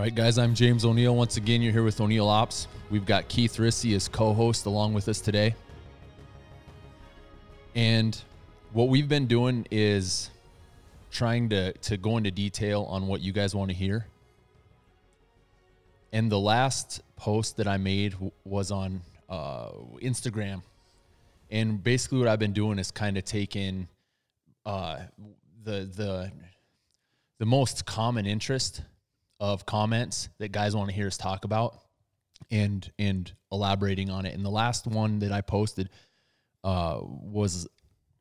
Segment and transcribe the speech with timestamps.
[0.00, 1.14] All right, guys, I'm James O'Neill.
[1.14, 2.68] Once again, you're here with O'Neill Ops.
[2.88, 5.54] We've got Keith Rissy as co host along with us today.
[7.74, 8.18] And
[8.72, 10.30] what we've been doing is
[11.10, 14.06] trying to, to go into detail on what you guys want to hear.
[16.14, 19.68] And the last post that I made was on uh,
[20.02, 20.62] Instagram.
[21.50, 23.86] And basically, what I've been doing is kind of taking
[24.64, 25.00] uh,
[25.62, 26.32] the, the,
[27.38, 28.80] the most common interest
[29.40, 31.78] of comments that guys want to hear us talk about
[32.50, 34.34] and and elaborating on it.
[34.34, 35.88] And the last one that I posted
[36.62, 37.66] uh, was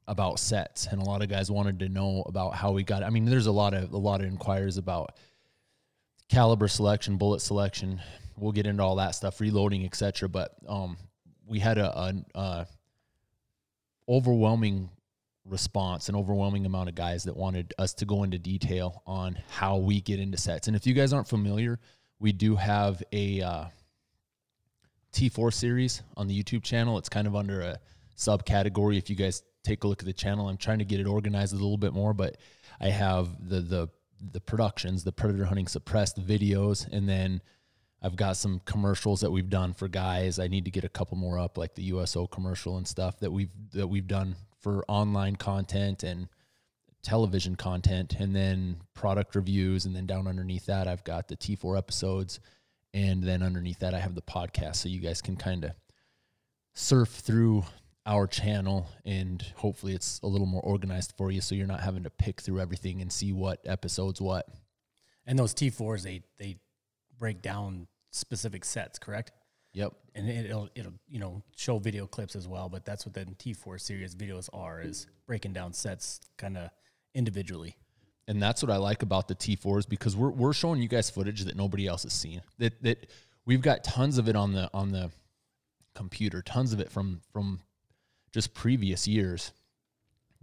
[0.07, 3.03] about sets, and a lot of guys wanted to know about how we got.
[3.03, 5.15] I mean, there's a lot of a lot of inquiries about
[6.29, 8.01] caliber selection, bullet selection.
[8.37, 10.29] We'll get into all that stuff, reloading, etc.
[10.29, 10.97] But um,
[11.45, 12.67] we had a, a, a
[14.07, 14.89] overwhelming
[15.49, 19.77] response, an overwhelming amount of guys that wanted us to go into detail on how
[19.77, 20.67] we get into sets.
[20.67, 21.79] And if you guys aren't familiar,
[22.19, 23.65] we do have a uh,
[25.13, 26.97] T4 series on the YouTube channel.
[26.97, 27.79] It's kind of under a
[28.17, 28.97] subcategory.
[28.97, 31.53] If you guys take a look at the channel, I'm trying to get it organized
[31.53, 32.37] a little bit more, but
[32.79, 33.89] I have the the
[34.31, 37.41] the productions, the predator hunting suppressed videos, and then
[38.01, 40.39] I've got some commercials that we've done for guys.
[40.39, 43.31] I need to get a couple more up, like the USO commercial and stuff that
[43.31, 46.27] we've that we've done for online content and
[47.01, 51.77] television content, and then product reviews, and then down underneath that, I've got the T4
[51.77, 52.39] episodes,
[52.93, 55.71] and then underneath that, I have the podcast, so you guys can kind of
[56.73, 57.63] surf through
[58.05, 62.03] our channel and hopefully it's a little more organized for you so you're not having
[62.03, 64.47] to pick through everything and see what episodes what
[65.27, 66.57] And those T4s, they they
[67.19, 69.31] break down specific sets, correct?
[69.73, 73.25] Yep And it'll it'll you know show video clips as well, but that's what the
[73.25, 76.69] T4 series videos are is breaking down sets kind of
[77.13, 77.75] individually.
[78.27, 81.43] and that's what I like about the T4s because we're we're showing you guys footage
[81.45, 82.41] that nobody else has seen.
[82.57, 83.09] That that
[83.45, 85.11] we've got tons of it on the on the
[85.95, 87.59] computer, tons of it from from
[88.31, 89.51] just previous years.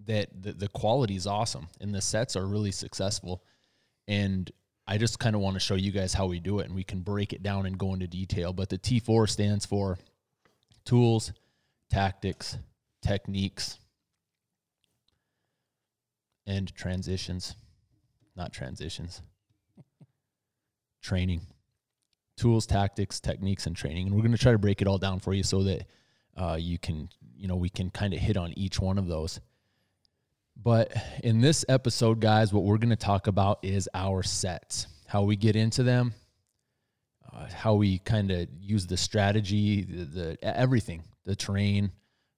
[0.07, 3.43] That the, the quality is awesome and the sets are really successful,
[4.07, 4.51] and
[4.87, 6.85] I just kind of want to show you guys how we do it, and we
[6.85, 8.53] can break it down and go into detail.
[8.53, 9.99] But the T4 stands for
[10.85, 11.33] tools,
[11.91, 12.57] tactics,
[13.03, 13.79] techniques,
[16.47, 17.57] and transitions
[18.37, 19.23] not transitions.
[21.03, 21.41] training,
[22.37, 24.07] tools, tactics, techniques, and training.
[24.07, 25.87] And we're going to try to break it all down for you so that
[26.37, 29.41] uh, you can, you know, we can kind of hit on each one of those.
[30.57, 35.23] But in this episode, guys, what we're going to talk about is our sets, how
[35.23, 36.15] we get into them,
[37.33, 41.93] uh, how we kind of use the strategy, the, the everything, the terrain,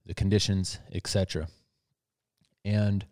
[0.04, 1.48] the conditions, etc.
[2.64, 3.06] And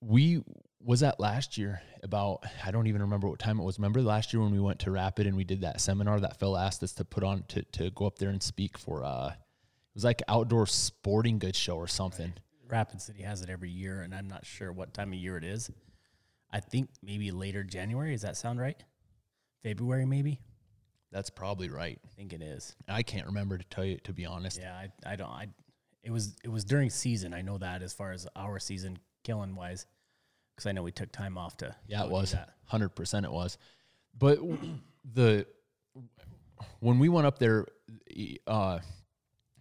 [0.00, 0.42] we
[0.80, 3.78] was that last year about I don't even remember what time it was.
[3.78, 6.56] Remember last year when we went to Rapid and we did that seminar that Phil
[6.56, 9.94] asked us to put on to, to go up there and speak for uh it
[9.94, 12.34] was like outdoor sporting goods show or something.
[12.68, 15.44] Rapid City has it every year, and I'm not sure what time of year it
[15.44, 15.70] is.
[16.50, 18.12] I think maybe later January.
[18.12, 18.82] Does that sound right?
[19.62, 20.40] February, maybe.
[21.12, 21.98] That's probably right.
[22.04, 22.74] I think it is.
[22.88, 24.60] I can't remember to tell you to be honest.
[24.60, 25.30] Yeah, I, I don't.
[25.30, 25.48] I
[26.02, 27.34] it was it was during season.
[27.34, 29.86] I know that as far as our season killing wise,
[30.54, 31.74] because I know we took time off to.
[31.88, 32.34] Yeah, it was.
[32.64, 33.58] Hundred percent, it was.
[34.18, 34.38] But
[35.14, 35.46] the
[36.80, 37.66] when we went up there,
[38.46, 38.78] uh,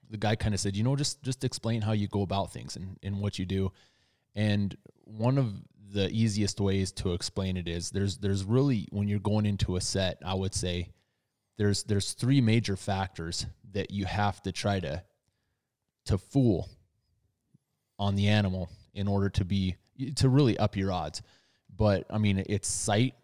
[0.10, 2.76] the guy kind of said, you know, just just explain how you go about things
[2.76, 3.72] and, and what you do.
[4.36, 5.54] And one of
[5.92, 9.82] the easiest ways to explain it is there's there's really when you're going into a
[9.82, 10.90] set, I would say
[11.58, 15.04] there's there's three major factors that you have to try to
[16.06, 16.70] to fool
[17.98, 19.76] on the animal in order to be
[20.16, 21.22] to really up your odds.
[21.76, 23.16] But I mean, it's sight,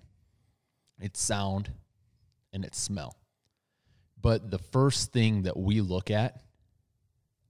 [1.00, 1.72] it's sound,
[2.54, 3.16] and it's smell.
[4.22, 6.42] But the first thing that we look at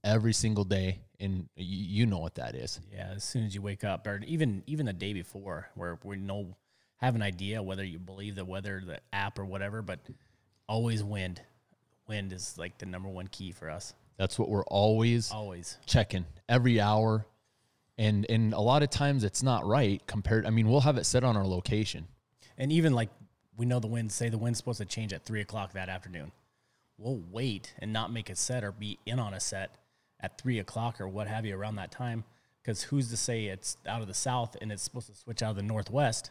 [0.04, 2.80] every single day, and you, you know what that is.
[2.92, 6.16] Yeah, as soon as you wake up, or even even the day before, where we
[6.16, 6.56] know
[6.96, 9.98] have an idea whether you believe the weather, the app, or whatever, but
[10.68, 11.40] always wind.
[12.08, 13.94] Wind is like the number one key for us.
[14.16, 15.78] That's what we're always Always.
[15.86, 17.26] checking every hour.
[17.98, 20.46] And and a lot of times it's not right compared.
[20.46, 22.06] I mean, we'll have it set on our location.
[22.58, 23.10] And even like
[23.56, 26.32] we know the wind, say the wind's supposed to change at three o'clock that afternoon.
[26.98, 29.76] We'll wait and not make a set or be in on a set
[30.22, 32.24] at three o'clock or what have you around that time.
[32.62, 35.50] Because who's to say it's out of the south and it's supposed to switch out
[35.50, 36.30] of the northwest?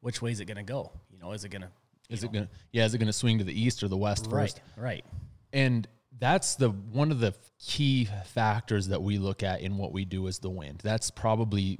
[0.00, 0.90] Which way is it going to go?
[1.12, 1.70] You know, is it going to
[2.10, 2.48] Is it gonna?
[2.72, 4.60] Yeah, is it gonna swing to the east or the west first?
[4.76, 4.84] right?
[4.84, 5.04] Right.
[5.52, 5.86] and
[6.18, 7.32] that's the one of the
[7.64, 11.78] key factors that we look at in what we do is the wind that's probably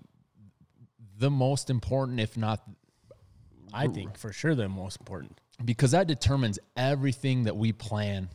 [1.18, 2.62] the most important if not
[3.72, 5.40] I think for sure the most important.
[5.64, 8.28] because that determines everything that we plan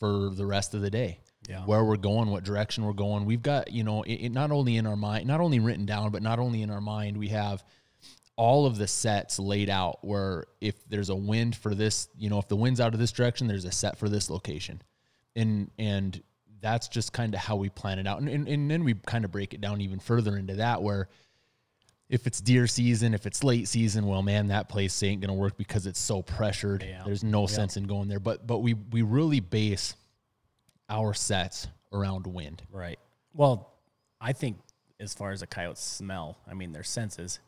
[0.00, 1.20] for the rest of the day.
[1.48, 1.64] Yeah.
[1.64, 3.24] Where we're going, what direction we're going.
[3.24, 6.10] We've got, you know, it, it not only in our mind, not only written down,
[6.10, 7.64] but not only in our mind, we have
[8.36, 12.38] all of the sets laid out where if there's a wind for this, you know,
[12.38, 14.80] if the wind's out of this direction, there's a set for this location.
[15.34, 16.22] And and
[16.60, 18.20] that's just kind of how we plan it out.
[18.20, 21.08] And, and and then we kind of break it down even further into that where
[22.08, 25.56] if it's deer season, if it's late season, well, man, that place ain't gonna work
[25.56, 26.84] because it's so pressured.
[26.86, 27.02] Yeah.
[27.04, 28.20] There's no sense in going there.
[28.20, 29.94] But but we we really base
[30.92, 32.62] our sets around wind.
[32.70, 32.98] Right.
[33.34, 33.72] Well,
[34.20, 34.58] I think
[35.00, 37.40] as far as a coyote's smell, I mean their senses,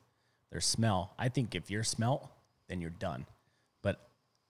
[0.51, 1.13] their smell.
[1.19, 2.29] I think if you're smelt,
[2.69, 3.27] then you're done.
[3.83, 4.01] But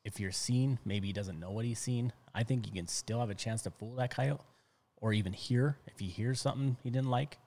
[0.04, 2.12] if you're seen, maybe he doesn't know what he's seen.
[2.34, 4.40] I think you can still have a chance to fool that coyote,
[4.98, 7.38] or even hear if he hears something he didn't like.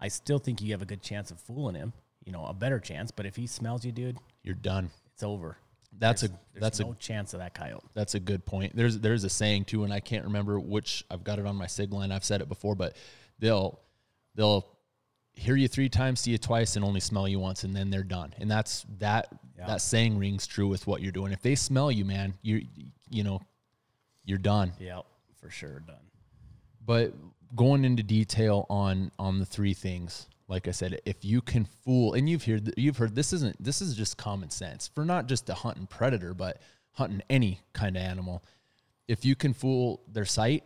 [0.00, 1.92] I still think you have a good chance of fooling him.
[2.24, 3.10] You know, a better chance.
[3.10, 4.90] But if he smells you, dude, You're done.
[5.14, 5.56] it's over.
[5.96, 7.82] That's a There's that's no a chance of that coyote.
[7.94, 8.76] That's a good point.
[8.76, 11.04] There's there's a saying too, and I can't remember which.
[11.10, 12.12] I've got it on my sig line.
[12.12, 12.96] I've said it before, but
[13.38, 13.80] they'll
[14.34, 14.66] they'll
[15.32, 18.02] hear you three times, see you twice, and only smell you once, and then they're
[18.02, 18.34] done.
[18.38, 19.66] And that's that Yeah.
[19.68, 21.32] that saying rings true with what you're doing.
[21.32, 22.66] If they smell you, man, you
[23.08, 23.40] you know
[24.24, 24.72] you're done.
[24.78, 25.00] Yeah,
[25.40, 25.96] for sure, done.
[26.84, 27.14] But
[27.56, 32.14] going into detail on on the three things, like I said, if you can fool,
[32.14, 35.48] and you've heard you've heard this isn't this is just common sense for not just
[35.50, 36.60] a hunting predator, but
[36.92, 38.42] hunting any kind of animal.
[39.06, 40.64] If you can fool their sight,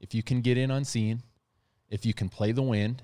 [0.00, 1.22] if you can get in unseen,
[1.88, 3.02] if you can play the wind,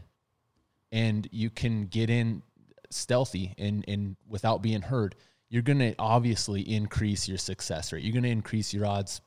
[0.90, 2.42] and you can get in
[2.90, 5.14] stealthy and and without being heard,
[5.48, 8.02] you're going to obviously increase your success rate.
[8.02, 9.20] You're going to increase your odds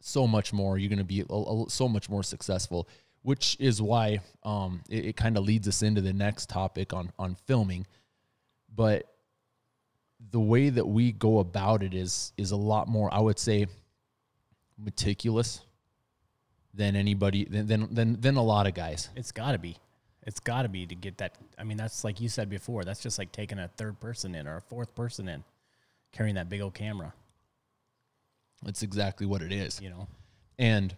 [0.00, 0.76] so much more.
[0.78, 1.24] You're going to be
[1.68, 2.88] so much more successful,
[3.22, 7.12] which is why um, it, it kind of leads us into the next topic on
[7.18, 7.86] on filming.
[8.74, 9.06] But
[10.30, 13.66] the way that we go about it is is a lot more, I would say,
[14.78, 15.60] meticulous
[16.74, 19.08] than anybody than than than, than a lot of guys.
[19.16, 19.76] It's got to be.
[20.26, 21.36] It's got to be to get that.
[21.58, 22.84] I mean, that's like you said before.
[22.84, 25.44] That's just like taking a third person in or a fourth person in,
[26.12, 27.14] carrying that big old camera.
[28.62, 29.80] That's exactly what it is.
[29.80, 30.08] You know,
[30.58, 30.94] And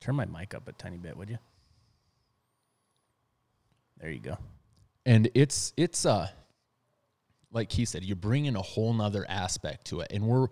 [0.00, 1.38] turn my mic up a tiny bit, would you?
[4.00, 4.38] There you go.
[5.06, 6.28] and it's it's uh
[7.50, 10.46] like he said you're bringing a whole nother aspect to it and we're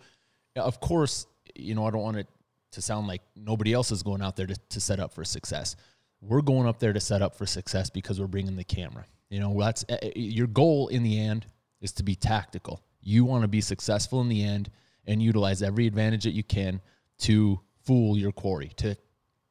[0.57, 2.27] of course you know i don't want it
[2.73, 5.77] to sound like nobody else is going out there to, to set up for success
[6.21, 9.39] we're going up there to set up for success because we're bringing the camera you
[9.39, 11.47] know that's uh, uh, your goal in the end
[11.81, 14.71] is to be tactical you want to be successful in the end
[15.07, 16.81] and utilize every advantage that you can
[17.19, 18.97] to fool your quarry to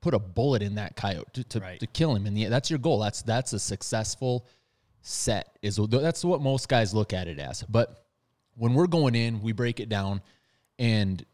[0.06, 1.80] put a bullet in that coyote to, to, Right.
[1.80, 4.46] to kill him And the that's your goal that's that's a successful
[5.02, 8.06] set is that's what most guys look at it as but
[8.56, 10.22] when we're going in we break it down
[10.78, 11.26] and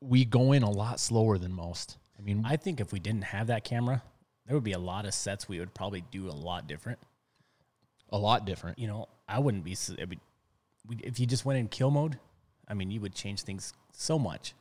[0.00, 3.22] we go in a lot slower than most i mean I think if we didn't
[3.24, 4.02] have that camera,
[4.46, 6.98] there would be a lot of sets we would probably do a lot different.
[8.10, 9.72] a lot different You know, I wouldn't be.
[9.72, 10.20] s- I mean,
[11.04, 12.18] if you just went in kill mode,
[12.66, 14.54] I mean, you would change things so much.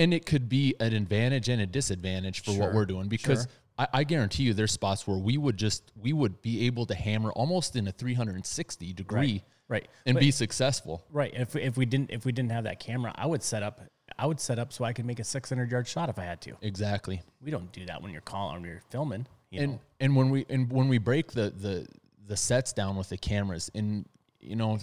[0.00, 3.50] And it could be an advantage and a disadvantage for what we're doing because sure.
[3.78, 6.94] I, I guarantee you there's spots where we would just we would be able to
[6.94, 9.86] hammer almost in a 360 degree Right.
[10.06, 11.32] and But- be successful Right.
[11.34, 13.80] If if we didn't if we didn't have that camera, I would set up.
[14.18, 16.40] I would set up so I could make a 600 yard shot if I had
[16.42, 16.56] to.
[16.62, 19.26] exactly We don't do that when you're calling when you're filming.
[19.50, 21.86] You and know, and when we and when we break the the
[22.26, 24.06] the sets down with the cameras and
[24.40, 24.78] you know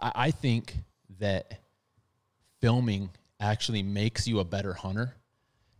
[0.00, 0.74] I, I think
[1.20, 1.60] that
[2.60, 5.16] filming actually makes you a better hunter.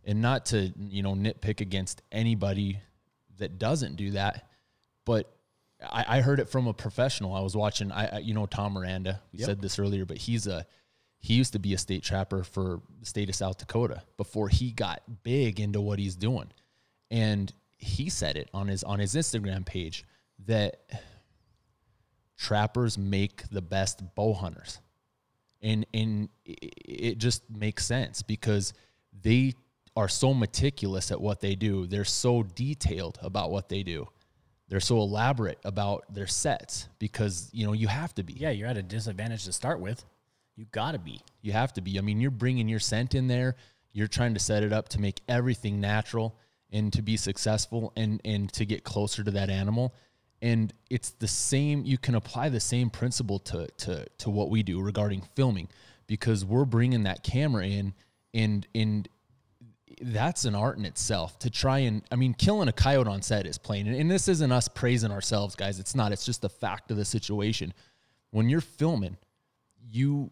[0.03, 2.79] And not to you know nitpick against anybody
[3.37, 4.47] that doesn't do that
[5.05, 5.31] but
[5.83, 7.33] I, I heard it from a professional.
[7.35, 9.45] I was watching i, I you know tom miranda we Yep.
[9.45, 10.65] said this earlier but he's a
[11.19, 14.71] he used to be a state trapper for the state of south dakota before he
[14.71, 16.51] got big into what he's doing.
[17.11, 20.03] And he said it on his on his instagram page
[20.47, 20.77] that
[22.37, 24.79] trappers make the best bow hunters
[25.61, 28.73] and and it just makes sense because
[29.21, 29.53] they
[29.95, 31.85] are so meticulous at what they do.
[31.85, 34.07] They're so detailed about what they do.
[34.69, 38.33] They're so elaborate about their sets because you know you have to be.
[38.33, 40.03] Yeah, you're at a disadvantage to start with.
[40.55, 41.21] You got to be.
[41.41, 41.97] you have to be.
[41.97, 43.55] I mean you're bringing your scent in there.
[43.93, 46.37] You're trying to set it up to make everything natural
[46.71, 49.93] and to be successful and and to get closer to that animal
[50.41, 54.63] and it's the same you can apply the same principle to to to what we
[54.63, 55.67] do regarding filming
[56.07, 57.93] because we're bringing that camera in
[58.33, 59.07] and and
[60.03, 63.45] that's an art in itself to try and i mean killing a coyote on set
[63.45, 66.49] is plain and, and this isn't us praising ourselves guys it's not it's just the
[66.49, 67.73] fact of the situation
[68.31, 69.17] when you're filming
[69.89, 70.31] you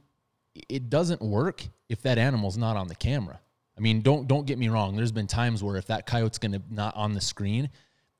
[0.67, 3.39] it doesn't work if that animal's not on the camera.
[3.77, 4.95] I mean, don't don't get me wrong.
[4.95, 7.69] There's been times where if that coyote's gonna not on the screen,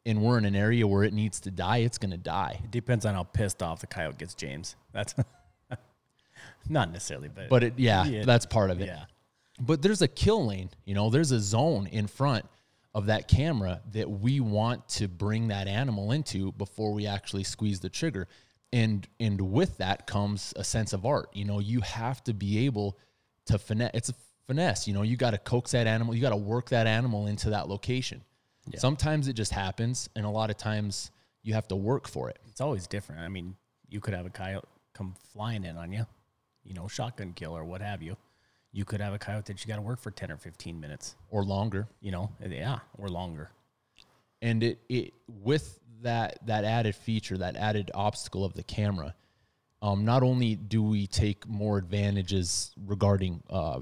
[0.06, 2.60] and we're in an area where it needs to die, it's gonna die.
[2.64, 4.76] It depends on how pissed off the coyote gets, James.
[4.94, 5.14] That's
[6.70, 8.24] not necessarily, but But it, yeah, Yeah.
[8.26, 8.88] that's part of it.
[8.88, 9.06] yeah,
[9.60, 12.46] But there's a kill lane, you know, there's a zone in front
[12.96, 17.80] of that camera that we want to bring that animal into before we actually squeeze
[17.80, 18.28] the trigger.
[18.72, 21.30] And and with that comes a sense of art.
[21.34, 22.98] You know, you have to be able
[23.46, 24.14] to finesse it's a
[24.48, 27.28] finesse, you know, you got to coax that animal, you got to work that animal
[27.28, 28.22] into that location.
[28.78, 31.12] Sometimes it just happens and a lot of times
[31.42, 33.22] you have to work for it it's always different.
[33.22, 33.56] I mean,
[33.88, 36.06] you could have a coyote come flying in on you,
[36.66, 38.18] you know, shotgun kill or what have you.
[38.74, 41.16] You could have a coyote that you got to work for ten or fifteen minutes,
[41.30, 41.88] or longer.
[42.02, 43.50] you know, yeah, or longer.
[44.42, 49.16] and it it with that that added feature that added obstacle of the camera
[49.82, 53.80] um, not only do we take more advantages regarding uh,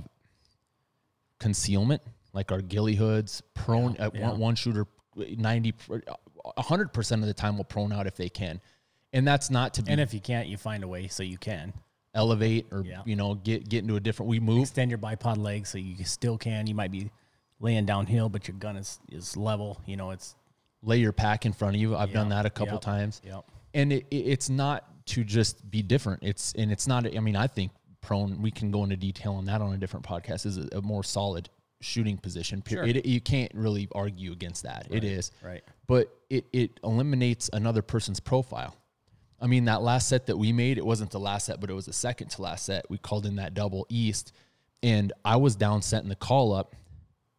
[1.40, 2.02] concealment
[2.34, 4.30] like our ghillie hoods prone at yeah.
[4.30, 5.74] One, one shooter 90
[6.58, 8.62] 100% of the time will prone out if they can
[9.14, 11.38] and that's not to be And if you can't, you find a way so you
[11.38, 11.74] can
[12.14, 13.02] elevate or Yeah.
[13.06, 16.04] you know get get into a different we move extend your bipod leg so you
[16.06, 16.68] still can.
[16.68, 17.12] You might be
[17.60, 19.82] laying downhill, but your gun is is level.
[19.86, 20.36] You know, it's
[20.84, 23.46] lay your pack in front of you i've done that a couple yep, times Yep.
[23.74, 27.36] and it, it, it's not to just be different it's and it's not i mean
[27.36, 30.58] i think prone we can go into detail on that on a different podcast is
[30.58, 31.50] a, a more solid
[31.82, 32.80] shooting position Sure.
[32.80, 32.98] period.
[32.98, 35.64] It, you can't really argue against that it is Right.
[35.86, 38.76] but it, it eliminates another person's profile
[39.40, 41.74] i mean that last set that we made it wasn't the last set but it
[41.74, 44.32] was the second to last set we called in that double east
[44.82, 46.76] and i was down setting the call up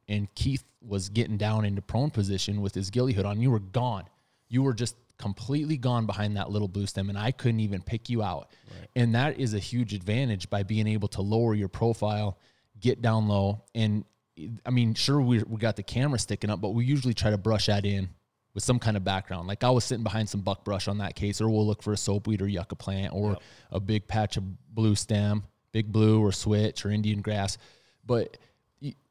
[0.08, 3.58] and Keith was getting down into prone position with his ghillie hood on, you were
[3.58, 4.04] gone.
[4.48, 8.08] You were just completely gone behind that little blue stem, and I couldn't even pick
[8.08, 8.52] you out.
[8.96, 12.38] And that is a huge advantage by being able to lower your profile,
[12.80, 14.06] get down low, and
[14.66, 17.38] I mean, sure we we got the camera sticking up, but we usually try to
[17.38, 18.08] brush that in
[18.54, 19.46] with some kind of background.
[19.48, 21.96] Like I was sitting behind some buckbrush on that case, or we'll look for a
[21.96, 23.36] soapweed or yucca plant or
[23.70, 27.58] a big patch of blue stem, big blue or switch or Indian grass.
[28.06, 28.36] But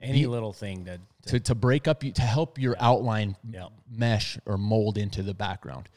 [0.01, 3.67] Any little thing that to, to break up you to help your outline Yeah.
[3.89, 5.89] mesh or mold into the background.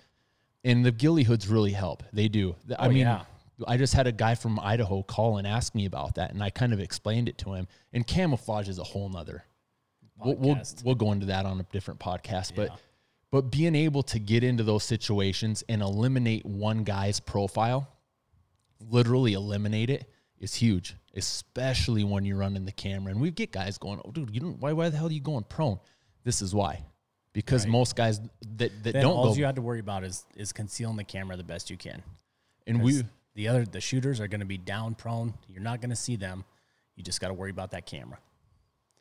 [0.64, 2.02] And the ghillie hoods really help.
[2.12, 2.54] They do.
[2.78, 3.22] I Oh, mean, yeah.
[3.66, 6.50] I just had a guy from Idaho call and ask me about that, and I
[6.50, 7.68] kind of explained it to him.
[7.92, 9.44] And camouflage is a whole nother.
[10.22, 12.76] We'll, we'll we'll go into that on a different podcast, but Yeah.
[13.30, 17.88] but being able to get into those situations and eliminate one guy's profile,
[18.80, 20.96] literally eliminate it, is huge.
[21.14, 24.60] Especially when you're running the camera, and we get guys going, "Oh, dude, you don't.
[24.60, 24.72] Why?
[24.72, 25.80] Why the hell are you going prone?"
[26.22, 26.84] This is why,
[27.32, 27.72] because Right.
[27.72, 30.52] most guys that that then don't all go, you have to worry about is is
[30.52, 32.02] concealing the camera the best you can.
[32.66, 33.02] and we
[33.34, 35.34] the other the shooters are going to be down prone.
[35.48, 36.44] You're not going to see them.
[36.96, 38.18] You just got to worry about that camera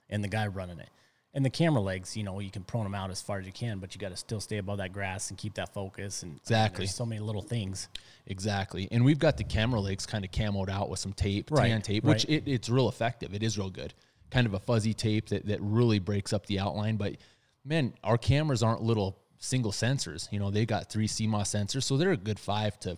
[0.10, 0.90] and the guy running it.
[1.32, 3.52] And the camera legs, you know, you can prone them out as far as you
[3.52, 6.24] can, but you got to still stay above that grass and keep that focus.
[6.24, 6.86] And I mean, Exactly.
[6.86, 7.88] there's so many little things.
[8.26, 8.88] Exactly.
[8.92, 11.84] And we've got the camera legs kind of camoed out with some tape, Right, tan
[11.84, 12.38] tape, which right.
[12.38, 13.36] it, it's real effective.
[13.36, 13.94] It is real good.
[14.32, 16.98] Kind of a fuzzy tape that, that really breaks up the outline.
[16.98, 17.18] But
[17.64, 20.32] man, our cameras aren't little single sensors.
[20.32, 21.84] You know, they got three CMOS sensors.
[21.84, 22.98] So they're a good five to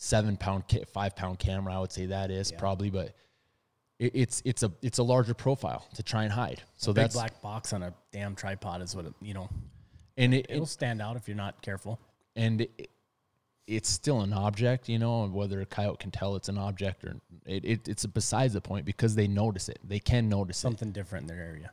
[0.00, 0.62] seven pound,
[0.92, 1.74] five pound camera.
[1.74, 3.14] I would say that is probably, but
[3.98, 6.62] it, it's, it's a, it's a larger profile to try and hide.
[6.76, 9.48] So Big that's, black box on a damn tripod is what it, you know.
[10.16, 11.98] and it, It'll stand out if you're not careful.
[12.36, 12.90] and it,
[13.66, 17.04] it's still an object, you know, and whether a coyote can tell it's an object
[17.04, 19.78] or it, it, it's besides the point because they notice it.
[19.84, 20.60] They can notice it.
[20.60, 21.70] Something different in their area.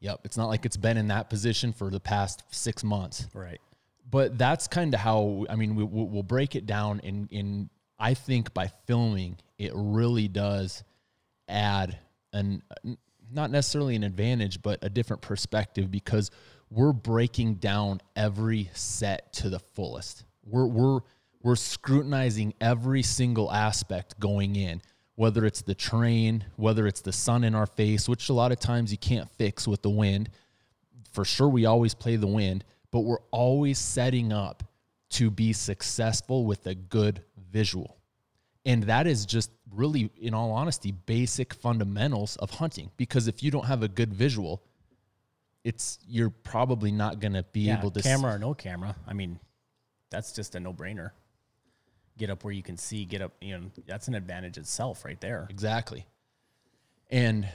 [0.00, 0.20] Yep.
[0.24, 3.26] It's not like it's been in that position for the past six months.
[3.34, 3.60] Right.
[4.08, 7.70] But that's kind of how, I mean, we, we'll we'll break it down in, in,
[7.98, 10.84] I think by filming, it really does
[11.48, 11.98] add
[12.32, 12.62] an,
[13.32, 16.30] not necessarily an advantage, but a different perspective because
[16.70, 20.24] we're breaking down every set to the fullest.
[20.44, 21.00] We're, we're,
[21.42, 24.82] we're scrutinizing every single aspect going in,
[25.14, 28.60] whether it's the terrain, whether it's the sun in our face, which a lot of
[28.60, 30.28] times you can't fix with the wind.
[31.12, 34.62] For sure, we always play the wind, but we're always setting up
[35.10, 37.96] to be successful with a good visual.
[38.64, 42.90] And that is just really, in all honesty, basic fundamentals of hunting.
[42.96, 44.62] Because if you don't have a good visual,
[45.64, 48.94] it's you're probably not going to be Yeah, able to s- camera or no camera.
[49.06, 49.40] I mean,
[50.10, 51.10] that's just a no brainer.
[52.18, 53.04] Get up where you can see.
[53.04, 53.32] Get up.
[53.40, 55.46] You know, that's an advantage itself, right there.
[55.50, 56.06] exactly.
[57.10, 57.46] And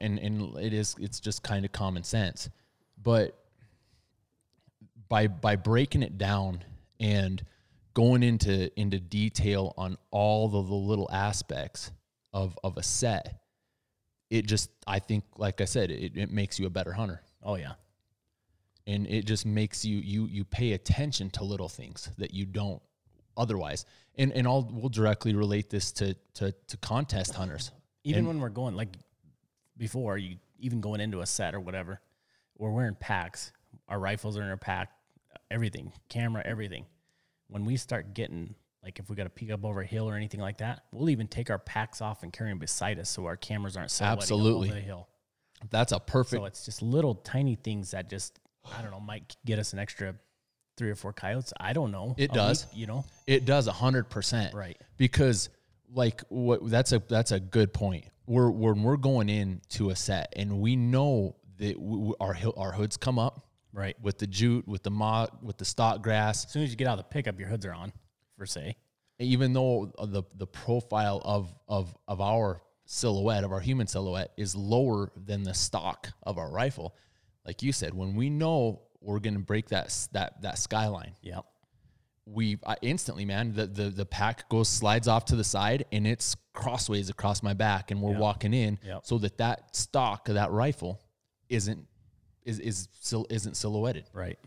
[0.00, 2.48] and and it is it's just kind of common sense,
[3.02, 3.38] but
[5.08, 6.62] by by breaking it down
[7.00, 7.44] and
[7.94, 11.90] going into into detail on all the, the little aspects
[12.32, 13.40] of of a set,
[14.30, 17.20] it just I think, like I said, it, it makes you a better hunter.
[17.42, 17.72] Oh yeah.
[18.86, 22.82] and it just makes you you you pay attention to little things that you don't
[23.36, 23.84] otherwise
[24.16, 27.70] and and I'll we'll directly relate this to to to contest hunters
[28.04, 28.96] Even And- when we're going like
[29.76, 32.00] before you even going into a set or whatever,
[32.56, 33.52] we're wearing packs.
[33.88, 34.90] Our rifles are in our pack,
[35.50, 36.86] everything, camera, everything.
[37.48, 40.14] When we start getting like if we got to peek up over a hill or
[40.14, 43.26] anything like that, we'll even take our packs off and carry them beside us so
[43.26, 44.68] our cameras aren't Absolutely.
[44.68, 45.08] over the hill.
[45.70, 48.38] that's a perfect So it's just little tiny things that just
[48.76, 50.14] I don't know might get us an extra
[50.76, 51.52] three or four coyotes.
[51.58, 52.14] I don't know.
[52.18, 52.66] It does.
[52.66, 53.04] week, you know.
[53.26, 54.76] it does a hundred percent Right.
[54.96, 55.48] because
[55.92, 59.96] like what that's a that's a good point we're when we're going in to a
[59.96, 63.45] set and we know that we, our hill- our hoods come up
[63.76, 63.94] Right.
[64.00, 66.88] with the jute with the mock with the stock grass As soon as you get
[66.88, 67.92] out of the pickup, your hoods are on,
[68.38, 68.76] per se.
[69.18, 74.32] even though uh, the the profile of of of our silhouette of our human silhouette
[74.36, 76.94] is lower than the stock of our rifle
[77.44, 81.44] like you said when we know we're going to break that that that skyline Yep.
[82.26, 86.06] we I instantly man the, the the pack goes slides off to the side and
[86.06, 88.20] it's crossways across my back and we're Yep.
[88.20, 89.00] walking in Yep.
[89.04, 91.00] so that that stock of that rifle
[91.48, 91.86] isn't
[92.46, 94.38] is is still isn't silhouetted Right.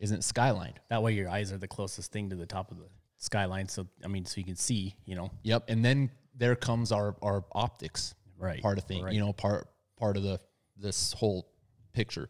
[0.00, 2.86] isn't skylined That way, your eyes are the closest thing to the top of the
[3.18, 3.68] skyline.
[3.68, 4.96] So I mean, so you can see.
[5.04, 5.30] You know.
[5.44, 9.04] Yep, and then there comes our our optics Right, part of thing.
[9.04, 9.14] right.
[9.14, 10.40] You know, part part of the
[10.76, 11.46] this whole
[11.92, 12.28] picture.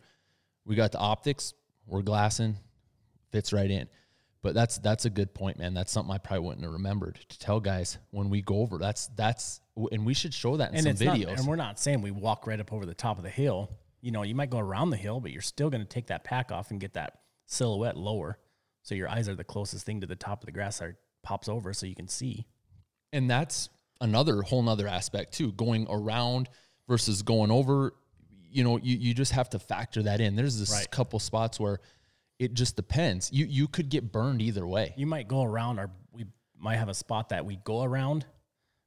[0.67, 1.55] We got the optics.
[1.87, 2.57] We're glassing,
[3.31, 3.89] fits right in.
[4.43, 5.73] But that's that's a good point, man.
[5.73, 8.77] That's something I probably wouldn't have remembered to tell guys when we go over.
[8.77, 9.61] That's that's
[9.93, 11.39] and we should show that in And some it's not, videos.
[11.39, 13.71] and we're not saying we walk right up over the top of the hill.
[14.03, 16.25] You know, you might go around the hill, but you're still going to take that
[16.25, 18.39] pack off and get that silhouette lower.
[18.83, 21.49] So your eyes are the closest thing to the top of the grass that pops
[21.49, 22.47] over, so you can see.
[23.13, 23.69] and that's
[24.01, 26.49] another whole nother aspect too going around
[26.89, 27.95] versus going over
[28.51, 30.91] you know you, you just have to factor that in there's this Right.
[30.91, 31.79] couple spots where
[32.41, 35.91] it just depends you you could get burned either way You might go around, or
[36.11, 36.25] we
[36.59, 38.27] might have a spot that we go around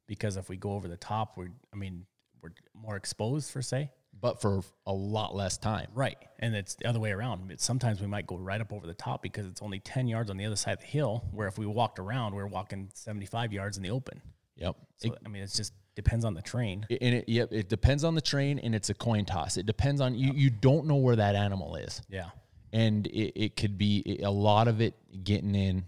[0.07, 2.05] because if we go over the top, we're, I mean,
[2.41, 3.91] we're more exposed, for say.
[4.25, 6.17] But for a lot less time Right.
[6.39, 7.53] And it's the other way around.
[7.57, 10.37] Sometimes we might go right up over the top because it's only 10 yards on
[10.37, 13.77] the other side of the hill, where if we walked around, we're walking 75 yards
[13.77, 14.21] in the open.
[14.55, 16.85] yep So, I mean, it just depends on the train.
[16.89, 20.01] And it yep it depends on the train and it's a coin toss it depends
[20.01, 22.29] on you you don't know where that animal is Yeah.
[22.73, 25.85] and it, it could be a lot of it getting in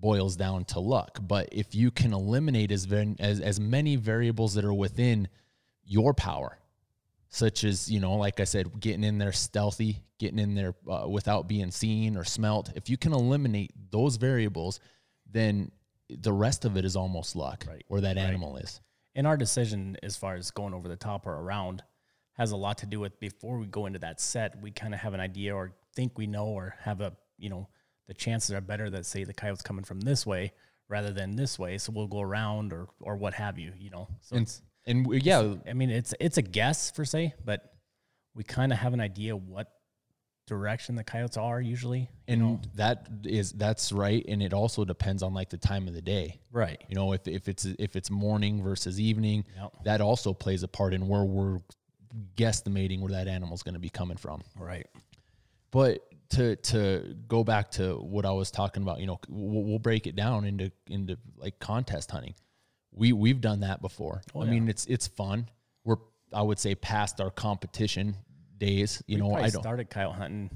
[0.00, 2.86] boils down to luck but if you can eliminate as
[3.20, 5.28] as, as many variables that are within
[5.84, 6.58] your power
[7.34, 11.08] such as you know like i said getting in there stealthy getting in there uh,
[11.08, 14.78] without being seen or smelt if you can eliminate those variables
[15.30, 15.70] then
[16.08, 18.26] the rest of it is almost luck Right, where that right.
[18.26, 18.80] animal is
[19.14, 21.82] And our decision as far as going over the top or around
[22.34, 25.00] has a lot to do with before we go into that set, we kind of
[25.00, 27.68] have an idea or think we know or have a, you know,
[28.08, 30.52] the chances are better that say the coyote's coming from this way
[30.88, 31.78] rather than this way.
[31.78, 34.08] So we'll go around or, or what have you, you know.
[34.20, 37.74] So and, it's, and we- yeah I mean, it's, it's a guess for say, but
[38.34, 39.68] we kind of have an idea what
[40.48, 42.10] direction the coyotes are usually.
[42.26, 42.60] And know?
[42.74, 46.40] that is that's right and it also depends on like the time of the day
[46.50, 46.82] Right.
[46.88, 49.72] you know if, if it's if it's morning versus evening Yep.
[49.84, 51.60] that also plays a part in where we're
[52.36, 54.86] guesstimating where that animal's going to be coming from Right.
[55.70, 59.78] but to to go back to what i was talking about you know we'll, we'll
[59.78, 62.34] break it down into into like contest hunting
[62.92, 65.48] we we've done that before Oh, i mean it's it's fun
[65.84, 65.96] we're
[66.32, 68.16] i would say past our competition
[68.58, 70.50] days you we know i don't started coyote hunting.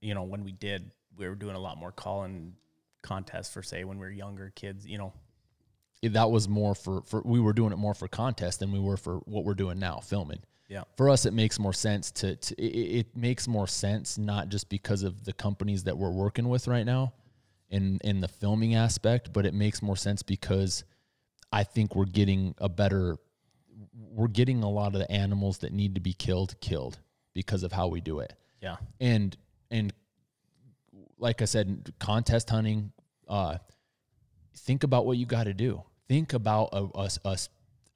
[0.00, 2.54] You know, when we did, we were doing a lot more calling
[3.02, 4.86] contests for say when we were younger kids.
[4.86, 5.12] You know,
[6.02, 8.96] that was more for for we were doing it more for contest than we were
[8.96, 12.54] for what we're doing now filming yeah, for us it makes more sense to, to
[12.62, 16.68] it, it makes more sense not just because of the companies that we're working with
[16.68, 17.14] right now
[17.70, 20.84] in in the filming aspect but it makes more sense because
[21.52, 23.16] i think we're getting a better
[23.94, 26.98] we're getting a lot of the animals that need to be killed killed
[27.34, 29.36] because of how we do it yeah, and
[29.70, 29.92] and
[31.18, 32.92] like I said, contest hunting.
[33.26, 33.58] Uh,
[34.56, 35.82] think about what you got to do.
[36.08, 37.48] Think about a, a, a s-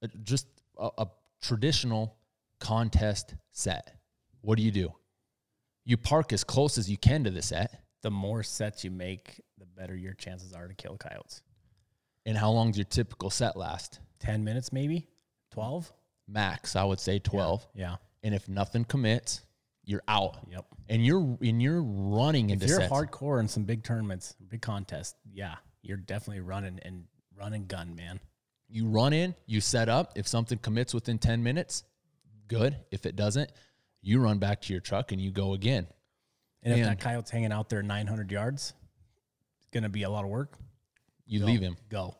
[0.02, 0.46] a- just
[0.78, 1.06] a, just a
[1.40, 2.16] traditional
[2.60, 3.96] contest set.
[4.40, 4.92] What do you do?
[5.84, 7.80] You park as close as you can to the set.
[8.02, 11.42] the more sets you make, the better your chances are to kill coyotes.
[12.24, 14.00] And how long does your typical set last?
[14.20, 15.08] Ten minutes, maybe
[15.50, 15.92] twelve.
[16.28, 17.66] Max, I would say twelve.
[17.74, 17.96] Yeah.
[18.22, 19.40] And if nothing commits,
[19.85, 20.38] you're out.
[20.48, 20.64] Yep.
[20.88, 22.92] And you're and you're running into If you're sets.
[22.92, 27.04] hardcore in some big tournaments, big contests, yeah, you're definitely running and
[27.37, 28.20] running gun, man.
[28.68, 30.12] You run in, you set up.
[30.16, 31.85] If something commits within 10 minutes,
[32.48, 32.76] good.
[32.90, 33.50] If it doesn't,
[34.00, 35.87] you run back to your truck and you go again.
[36.62, 38.72] And if that coyote's hanging out there 900 yards,
[39.58, 40.56] it's going to be a lot of work.
[41.32, 41.46] You Go.
[41.46, 41.76] leave him.
[41.88, 42.14] Go.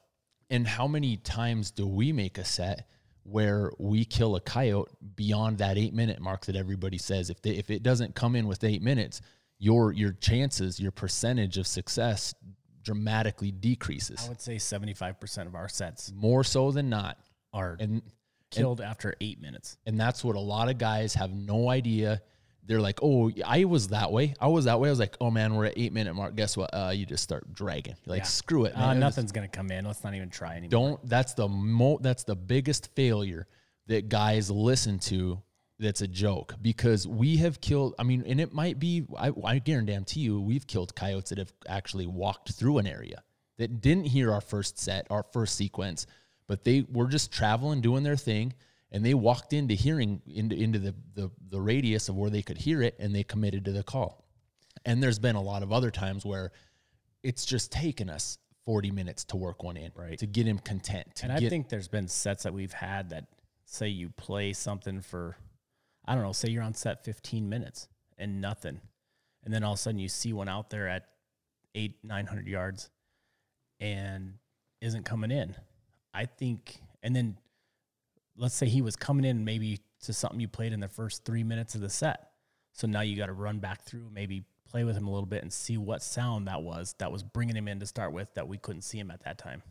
[0.49, 2.89] And how many times do we make a set
[3.25, 7.29] where we kill a coyote beyond that eight minute mark that everybody says?
[7.29, 9.21] If they, if it doesn't come in with eight minutes,
[9.59, 12.35] your your chances, your percentage of success
[12.83, 14.25] dramatically decreases.
[14.25, 17.17] I would say 75% of our sets More so than not.
[17.53, 18.03] are And
[18.51, 19.77] killed after eight minutes.
[19.87, 22.23] and that's what a lot of guys have no idea.
[22.65, 24.35] They're like, "Oh, I was that way.
[24.41, 26.37] I was that way." I was like, "Oh man, we're at eight minute mark.
[26.37, 26.71] Guess what?
[26.73, 27.97] Uh, you just start dragging.
[28.05, 28.27] You're like, Yeah.
[28.27, 28.83] screw it, man.
[28.83, 29.85] Uh, just- nothing's going to come in.
[29.85, 30.71] Let's not even try anymore.
[30.71, 33.47] don't that's the mo that's the biggest failure
[33.89, 35.43] that guys listen to
[35.81, 39.59] that's a joke because we have killed i mean and it might be i, I
[39.59, 43.25] guarantee you we've killed coyotes that have actually walked through an area
[43.59, 46.07] that didn't hear our first set our first sequence
[46.47, 48.53] but they were just traveling doing their thing
[48.93, 52.59] and they walked into hearing into, into the, the the radius of where they could
[52.59, 54.23] hear it and they committed to the call
[54.85, 56.53] and there's been a lot of other times where
[57.23, 60.19] it's just taken us 40 minutes to work one in, Right.
[60.19, 61.21] To get him content.
[61.23, 63.27] And I think there's been sets that we've had that
[63.65, 65.37] say you play something for,
[66.05, 68.81] I don't know, say you're on set 15 minutes and nothing.
[69.45, 71.07] And then all of a sudden you see one out there at
[71.75, 72.91] eight, 900 yards
[73.81, 74.35] and
[74.81, 75.57] isn't coming in.
[76.15, 77.39] I think, and then
[78.43, 81.45] let's say he was coming in maybe to something you played in the first three
[81.45, 82.31] minutes of the set.
[82.73, 85.43] So now you got to run back through, maybe play with him a little bit
[85.43, 88.49] and see what sound that was that was bringing him in to start with that
[88.49, 89.63] we couldn't see him at that time.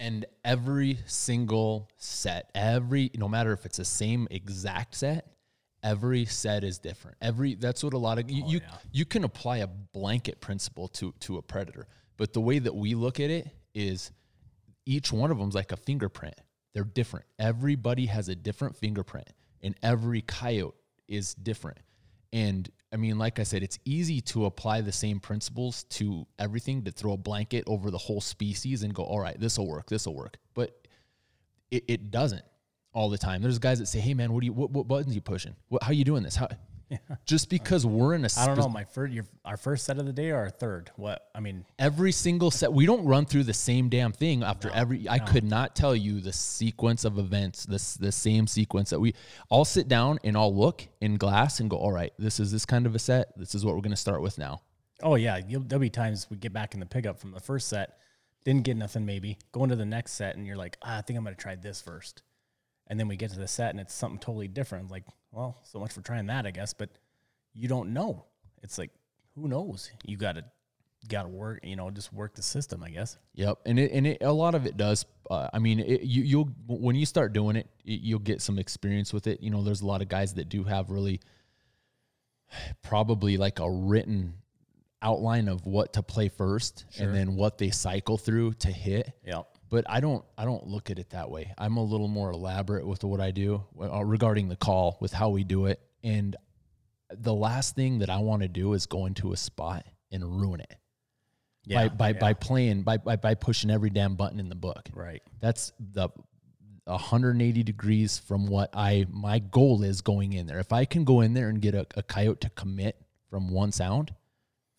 [0.00, 5.26] and every single set, every no matter if it's the same exact set,
[5.82, 7.18] every set is different.
[7.20, 8.76] Every that's what a lot of you oh, you, yeah.
[8.92, 12.94] you can apply a blanket principle to to a predator, but the way that we
[12.94, 14.10] look at it is
[14.86, 16.34] each one of them's like a fingerprint.
[16.72, 17.26] They're different.
[17.38, 19.28] Everybody has a different fingerprint,
[19.62, 20.74] and every coyote
[21.08, 21.78] is different.
[22.32, 26.82] And I mean, like I said, it's easy to apply the same principles to everything,
[26.84, 29.86] to throw a blanket over the whole species and go, all right, this will work,
[29.86, 30.38] this will work.
[30.54, 30.86] But
[31.70, 32.44] it, it doesn't
[32.92, 33.42] all the time.
[33.42, 35.54] There's guys that say, hey man, what do you what, what buttons you pushing?
[35.68, 36.36] What, how you doing this?
[36.36, 36.48] How
[37.24, 38.68] just because we're in a I don't know.
[38.68, 40.90] My first, your, our first set of the day or our third?
[40.96, 44.70] What I mean, every single set we don't run through the same damn thing after
[44.70, 49.00] every i could not tell you the sequence of events this the same sequence that
[49.00, 49.14] we
[49.50, 52.64] i'll sit down and i'll look in glass and go all right this is this
[52.64, 54.60] kind of a set this is what we're going to start with now
[55.02, 57.68] oh yeah, you'll, there'll be times we get back in the pickup from the first
[57.68, 57.98] set,
[58.44, 59.04] didn't get nothing.
[59.04, 61.54] Maybe go into the next set and you're like, ah, I think I'm gonna try
[61.56, 62.22] this first,
[62.90, 64.90] and then we get to the set and it's something totally different.
[64.90, 66.74] Like, well, so much for trying that, I guess.
[66.74, 66.90] But
[67.54, 68.26] you don't know.
[68.62, 68.90] It's like,
[69.34, 69.90] who knows?
[70.04, 70.44] You gotta,
[71.08, 71.60] gotta work.
[71.62, 73.16] You know, just work the system, I guess.
[73.34, 76.22] yep and it and it, a lot of it does uh, i mean it, you
[76.22, 79.62] you'll when you start doing it y- you'll get some experience with it you know
[79.62, 81.20] there's a lot of guys that do have really
[82.82, 84.34] probably like a written
[85.02, 89.42] outline of what to play first and then what they cycle through to hit Yeah.
[89.70, 91.52] But I don't I don't look at it that way.
[91.56, 95.30] I'm a little more elaborate with what I do uh, regarding the call with how
[95.30, 95.80] we do it.
[96.02, 96.36] And
[97.12, 100.60] the last thing that I want to do is go into a spot and ruin
[100.60, 100.74] it
[101.64, 101.88] Yeah.
[101.88, 102.18] by by, yeah.
[102.18, 104.88] by playing by, by by pushing every damn button in the book.
[104.94, 105.22] right.
[105.40, 106.08] That's the
[106.86, 110.58] 180 degrees from what I my goal is going in there.
[110.58, 112.96] If I can go in there and get a, a coyote to commit
[113.28, 114.12] from one sound,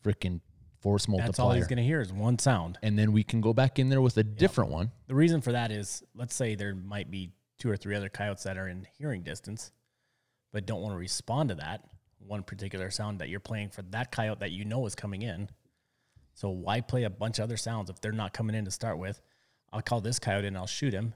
[0.04, 0.42] freaking
[0.82, 2.78] force multiplier, That's all he's gonna hear is one sound.
[2.84, 4.91] and then we can go back in there with a different one.
[5.08, 8.44] The reason for that is, let's say there might be two or three other coyotes
[8.44, 9.72] that are in hearing distance,
[10.52, 11.84] but don't want to respond to that
[12.20, 15.50] one particular sound that you're playing for that coyote that you know is coming in.
[16.34, 18.98] So why play a bunch of other sounds if they're not coming in to start
[18.98, 19.20] with?
[19.74, 21.13] I'll call this coyote and I'll shoot him.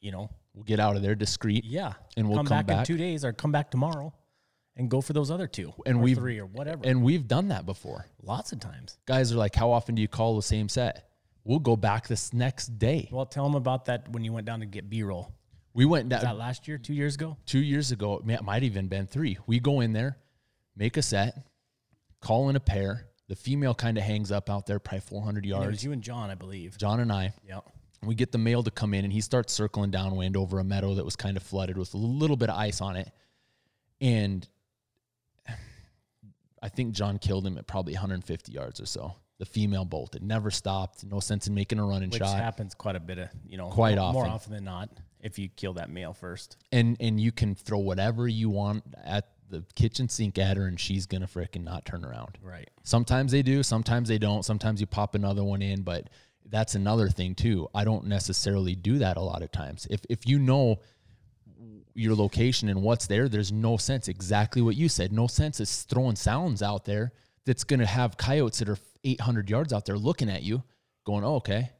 [0.00, 1.64] You know, We'll get out of there discreet.
[1.64, 2.78] yeah, And we'll come, come back, back.
[2.78, 4.12] in two days or come back tomorrow
[4.76, 6.82] and go for those other two And or we've- three or whatever.
[6.84, 8.06] And we've done that before.
[8.22, 8.98] Lots of times.
[9.06, 11.08] Guys are like, how often do you call the same set?
[11.44, 13.08] We'll go back this next day.
[13.12, 15.32] Well, tell them about that when you went down to get B roll.
[15.74, 17.36] We went Was down that last year, two years ago?
[17.46, 18.22] two years ago.
[18.26, 19.38] It might even been three.
[19.46, 20.16] We go in there,
[20.76, 21.36] make a set,
[22.20, 23.08] call in a pair.
[23.28, 25.66] The female kind of hangs up out there, probably 400 And It yards.
[25.70, 26.78] was you and John, I believe.
[26.78, 27.60] John and I, Yeah.
[28.02, 30.94] we get the male to come in and he starts circling downwind over a meadow
[30.94, 33.10] that was kind of flooded with a little bit of ice on it.
[34.00, 34.46] And
[36.64, 39.14] I think John killed him at probably 150 yards or so.
[39.38, 41.04] The female bolted, never stopped.
[41.04, 42.36] No sense in making a running which shot.
[42.38, 44.32] happens quite a bit of you know Quite more, more often.
[44.34, 44.88] often than not
[45.20, 49.28] if you kill that male first and and you can throw whatever you want at
[49.50, 52.38] the kitchen sink at her and she's gonna frickin' not turn around.
[52.42, 54.44] right Sometimes they do, sometimes they don't.
[54.44, 56.08] Sometimes you pop another one in, but
[56.46, 57.68] that's another thing too.
[57.74, 59.86] I don't necessarily do that a lot of times.
[59.90, 60.80] If if you know
[61.94, 64.08] your location and what's there, there's no sense.
[64.08, 65.12] Exactly what you said.
[65.12, 67.12] No sense is throwing sounds out there
[67.46, 70.62] that's going to have coyotes that are 800 yards out there looking at you,
[71.04, 71.70] going, "Oh, okay."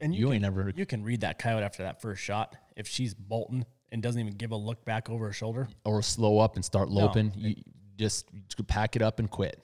[0.00, 2.54] And You can, ain't never- You can read that coyote after that first shot.
[2.76, 6.38] If she's bolting and doesn't even give a look back over her shoulder, Or slow
[6.38, 7.32] up and start loping.
[7.34, 7.56] You
[7.96, 8.26] just
[8.68, 9.60] pack it up and quit.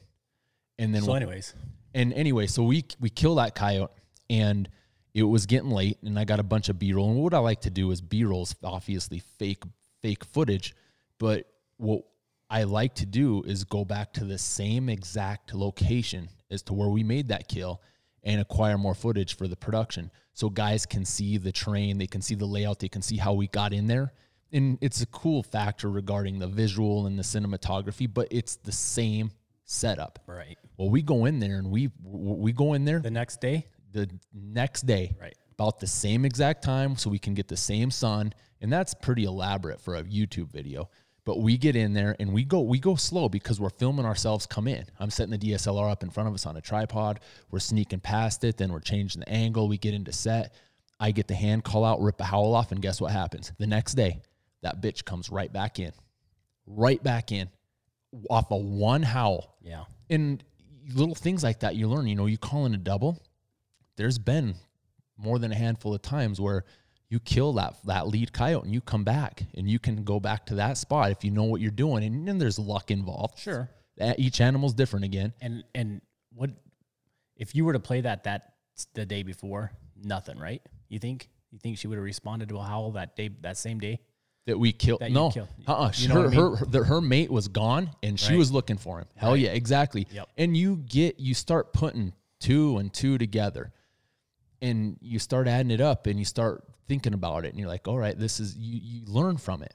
[0.79, 1.55] And then so when- anyways,
[1.95, 3.93] and anyway, so we we kill that coyote,
[4.29, 4.69] and
[5.15, 7.11] it was getting late, and I got a bunch of B roll.
[7.13, 9.63] And what I like to do is B rolls, obviously fake
[10.05, 10.75] fake footage,
[11.19, 11.47] but
[11.79, 12.03] what
[12.51, 16.91] I like to do is go back to the same exact location as to where
[16.91, 17.81] we made that kill,
[18.23, 22.21] and acquire more footage for the production, so guys can see the train, they can
[22.23, 24.13] see the layout, they can see how we got in there.
[24.53, 29.31] And it's a cool factor regarding the visual and the cinematography, but it's the same
[29.65, 30.19] setup.
[30.27, 30.59] right.
[30.77, 34.09] Well, we go in there and we we go in there The next day, the
[34.33, 35.37] next day, Right.
[35.59, 38.33] about the same exact time, so we can get the same sun,
[38.65, 40.89] and that's pretty elaborate for a YouTube video.
[41.27, 44.47] But we get in there and we go we go slow because we're filming ourselves
[44.47, 44.87] come in.
[44.99, 47.21] I'm setting the DSLR up in front of us on a tripod.
[47.51, 49.69] We're sneaking past it, then we're changing the angle.
[49.69, 50.55] We get into set.
[50.99, 53.53] I get the hand call out, rip a howl off, and guess what happens?
[53.59, 54.23] The next day,
[54.63, 55.93] that bitch comes right back in,
[56.67, 57.51] right back in,
[58.31, 60.43] off of one howl yeah, and
[60.95, 63.21] little things like that you learn you know you call in a double
[63.97, 64.55] there's been
[65.17, 66.65] more than a handful of times where
[67.15, 70.45] you kill that that lead coyote and you come back and you can go back
[70.47, 73.69] to that spot if you know what you're doing and then there's luck involved sure.
[73.99, 76.01] That- each animal's different again And and
[76.33, 76.51] what
[77.37, 78.41] if you were to play that that
[78.95, 79.71] the day before?
[80.03, 80.61] Nothing, right?
[80.89, 83.79] You think you think she would have responded to a howl that day that same
[83.79, 84.01] day?
[84.47, 85.49] that we killed That you no killed.
[85.67, 85.91] uh-uh.
[85.97, 86.39] You know her, I mean?
[86.41, 88.39] her, her, her mate was gone and she Right.
[88.39, 89.41] was looking for him hell Right.
[89.41, 90.29] yeah exactly Yep.
[90.37, 93.73] and you get you start putting two and two together
[94.65, 97.87] and you start adding it up and you start thinking about it and you're like
[97.89, 99.75] all right this is you you learn from it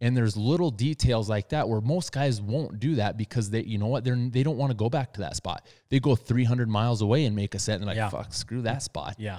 [0.00, 3.78] and there's little details like that where most guys won't do that because they you
[3.78, 6.68] know what they're they don't want to go back to that spot they go 300
[6.68, 8.08] miles away and make a set and they're like Yeah.
[8.08, 9.38] fuck screw that spot Yeah,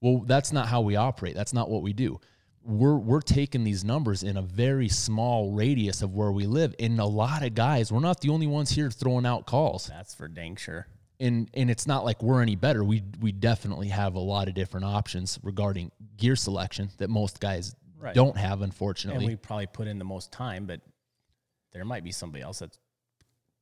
[0.00, 1.34] well, that's not how we operate.
[1.34, 2.20] That's not what we do.
[2.62, 6.74] We're we're taking these numbers in a very small radius of where we live.
[6.78, 9.86] And a lot of guys, we're not the only ones here throwing out calls.
[9.86, 10.86] that's for dang sure.
[11.18, 12.84] And and it's not like we're any better.
[12.84, 17.74] We we definitely have a lot of different options regarding gear selection that most guys
[17.98, 18.14] Right.
[18.14, 19.24] don't have, unfortunately.
[19.24, 20.82] And we probably put in the most time, but
[21.72, 22.78] there might be somebody else that's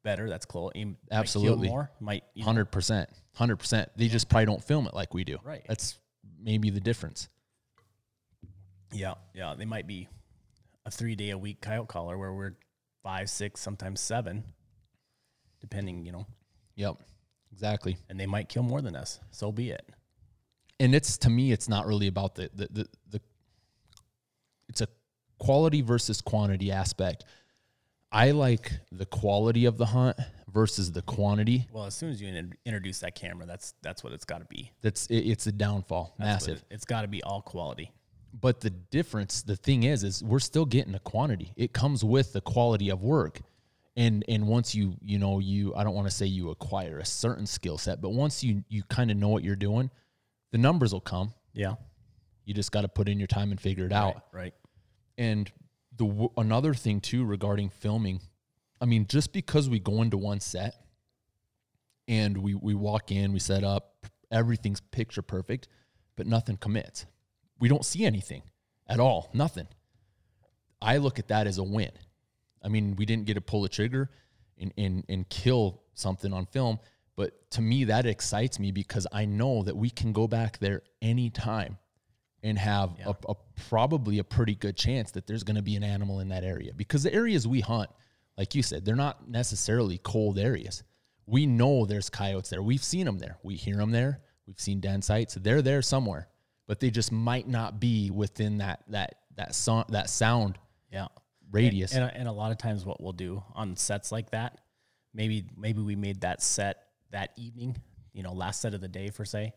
[0.03, 0.29] better.
[0.29, 0.73] That's close.
[0.75, 1.69] Might kill Absolutely.
[1.69, 1.91] more.
[2.01, 3.09] Might Hundred percent.
[3.35, 3.91] Hundred percent.
[3.97, 5.39] They just probably don't film it like we do.
[5.45, 5.65] Right.
[5.69, 5.99] That's
[6.43, 7.29] maybe the difference.
[8.93, 9.55] Yeah, yeah.
[9.57, 10.09] They might be
[10.85, 12.57] a three day a week coyote caller where we're
[13.03, 14.45] five, six, sometimes seven,
[15.61, 16.27] depending, you know,
[16.77, 16.97] Yep.
[17.55, 17.97] Exactly.
[18.09, 19.21] and they might kill more than us.
[19.31, 19.89] So be it.
[20.81, 23.21] and it's to me it's not really about the the the, the
[24.69, 24.89] it's a
[25.39, 27.25] quality versus quantity aspect
[28.11, 30.17] i like the quality of the hunt
[30.53, 32.29] versus the quantity Well, as soon as you
[32.65, 34.71] introduce that camera, that's that's what it's got to be.
[34.83, 37.91] that's it, it's a downfall That's massive it- it's got to be all quality.
[38.41, 42.33] but the difference the thing is is we're still getting a quantity it comes with
[42.33, 43.41] the quality of work
[43.97, 47.05] and and once you you know you i don't want to say you acquire a
[47.05, 49.91] certain skill set but once you you kind of know what you're doing
[50.53, 51.75] the numbers will come Yeah.
[52.45, 54.45] you just got to put in your time and figure it out Right.
[54.45, 54.55] right.
[55.17, 55.51] And
[55.97, 58.21] the w- another thing too regarding filming,
[58.81, 60.75] I mean, just because we go into one set
[62.09, 65.69] and we we walk in, we set up, everything's picture perfect,
[66.17, 67.07] but nothing commits.
[67.61, 68.43] We don't see anything
[68.89, 69.69] at all, nothing.
[70.83, 71.93] I look at that as a win.
[72.65, 74.11] I mean, we didn't get to pull the trigger
[74.59, 76.79] and and and kill something on film,
[77.17, 80.83] but to me that excites me because I know that we can go back there
[81.03, 81.79] anytime
[82.43, 83.35] and have a, a
[83.69, 86.73] probably a pretty good chance that there's going to be an animal in that area
[86.77, 87.89] because the areas we hunt,
[88.37, 90.83] like you said, they're not necessarily cold areas.
[91.27, 92.63] We know there's coyotes there.
[92.63, 93.39] We've seen them there.
[93.43, 94.21] We hear them there.
[94.47, 95.35] We've seen den sites.
[95.35, 96.29] They're there somewhere,
[96.67, 100.59] but they just might not be within that that that sound that sound
[100.93, 101.09] Yeah.
[101.51, 101.95] Radius.
[101.95, 104.61] And, and a lot of times, what we'll do on sets like that,
[105.13, 106.79] maybe maybe we made that set
[107.11, 107.77] that evening,
[108.13, 109.53] you know, last set of the day for say,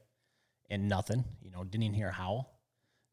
[0.70, 2.54] and nothing, you know, didn't even hear a howl.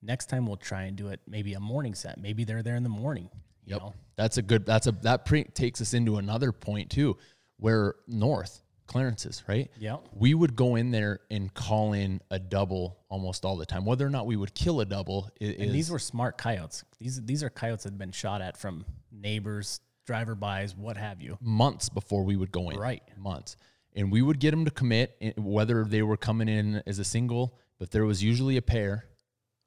[0.03, 2.19] Next time we'll try and do it maybe a morning set.
[2.19, 3.31] Maybe they're there in the morning.
[3.65, 3.81] You Yep.
[3.81, 4.67] know, That's a good.
[4.67, 7.17] That's a that pre- takes us into another point too,
[7.57, 9.71] where north clearances, right?
[9.79, 9.97] Yeah.
[10.13, 13.85] We would go in there and call in a double almost all the time.
[13.85, 16.85] Whether or not we would kill a double is, And these were smart coyotes.
[16.99, 21.21] These these are coyotes that had been shot at from neighbors, driver bys, what have
[21.21, 21.39] you.
[21.41, 22.79] months before we would go in.
[22.79, 23.03] Right.
[23.17, 23.57] Months.
[23.97, 27.05] And we would get them to commit, eh, whether they were coming in as a
[27.05, 29.07] single, but there was usually a pair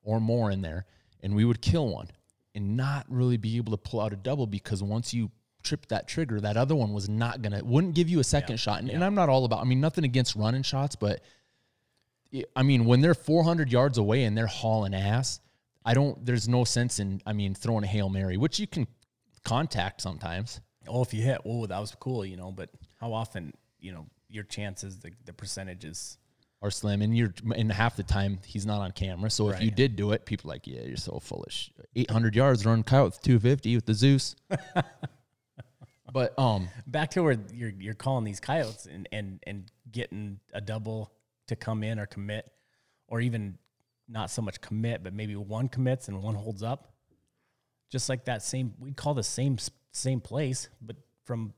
[0.04, 0.86] or more in there,
[1.22, 2.10] and we would kill one
[2.54, 5.32] and not really be able to pull out a double because once you
[5.64, 8.80] tripped that trigger, that other one was not gonna wouldn't give you a second shot.
[8.80, 9.62] And, and I'm not all about.
[9.62, 11.22] I mean, nothing against running shots, but
[12.56, 15.40] I mean, when they're 400 yards away and they're hauling ass,
[15.86, 16.24] I don't.
[16.26, 17.22] There's no sense in.
[17.26, 18.88] I mean, throwing a hail mary, which you can
[19.44, 20.60] contact sometimes.
[20.88, 22.52] Oh, if you hit, oh, that was cool, you know.
[22.52, 26.18] But how often, you know, your chances, the the percentages.
[26.60, 29.30] Are slim, and you're and half the time he's not on camera.
[29.30, 31.72] So if you did do it, people are like, yeah, you're so foolish.
[31.96, 34.36] 800 yards run coyote with 250 with the Zeus.
[36.12, 40.62] but um, Back to where you're you're calling these coyotes and and and getting a
[40.62, 41.12] double
[41.48, 42.50] to come in or commit,
[43.08, 43.58] or even
[44.08, 46.94] not so much commit, but maybe one commits and one holds up.
[47.92, 49.58] Just like that same, we call the same
[49.92, 51.54] same place, but from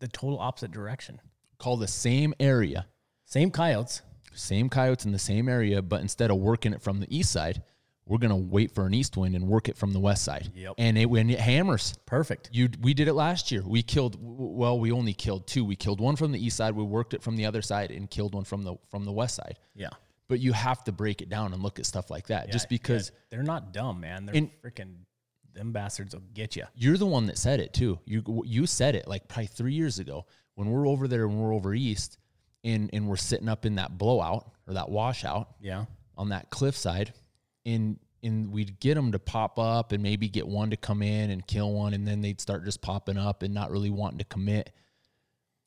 [0.00, 1.20] the total opposite direction.
[1.58, 2.86] call the same area,
[3.24, 4.02] Same coyotes.
[4.34, 7.62] same coyotes in the same area, but instead of working it from the east side,
[8.06, 10.50] we're gonna wait for an east wind and work it from the west side.
[10.54, 10.74] Yep.
[10.78, 11.94] And it when it hammers.
[12.06, 12.50] Perfect.
[12.52, 13.62] You we did it last year.
[13.64, 15.64] We killed well, we only killed two.
[15.64, 18.10] We killed one from the east side, we worked it from the other side and
[18.10, 19.58] killed one from the from the west side.
[19.74, 19.88] Yeah.
[20.28, 22.50] But you have to break it down and look at stuff like that.
[22.50, 24.26] just because yeah, they're not dumb, man.
[24.26, 24.94] They're freaking
[25.52, 26.64] them bastards will get you.
[26.74, 27.98] you're the one that said it too.
[28.06, 31.54] You you said it like probably three years ago when we're over there and we're
[31.54, 32.18] over east
[32.64, 35.84] and and we're sitting up in that blowout or that washout Yeah.
[36.16, 37.12] on that cliffside,
[37.66, 41.30] and and we'd get them to pop up and maybe get one to come in
[41.30, 44.24] and kill one, and then they'd start just popping up and not really wanting to
[44.24, 44.72] commit.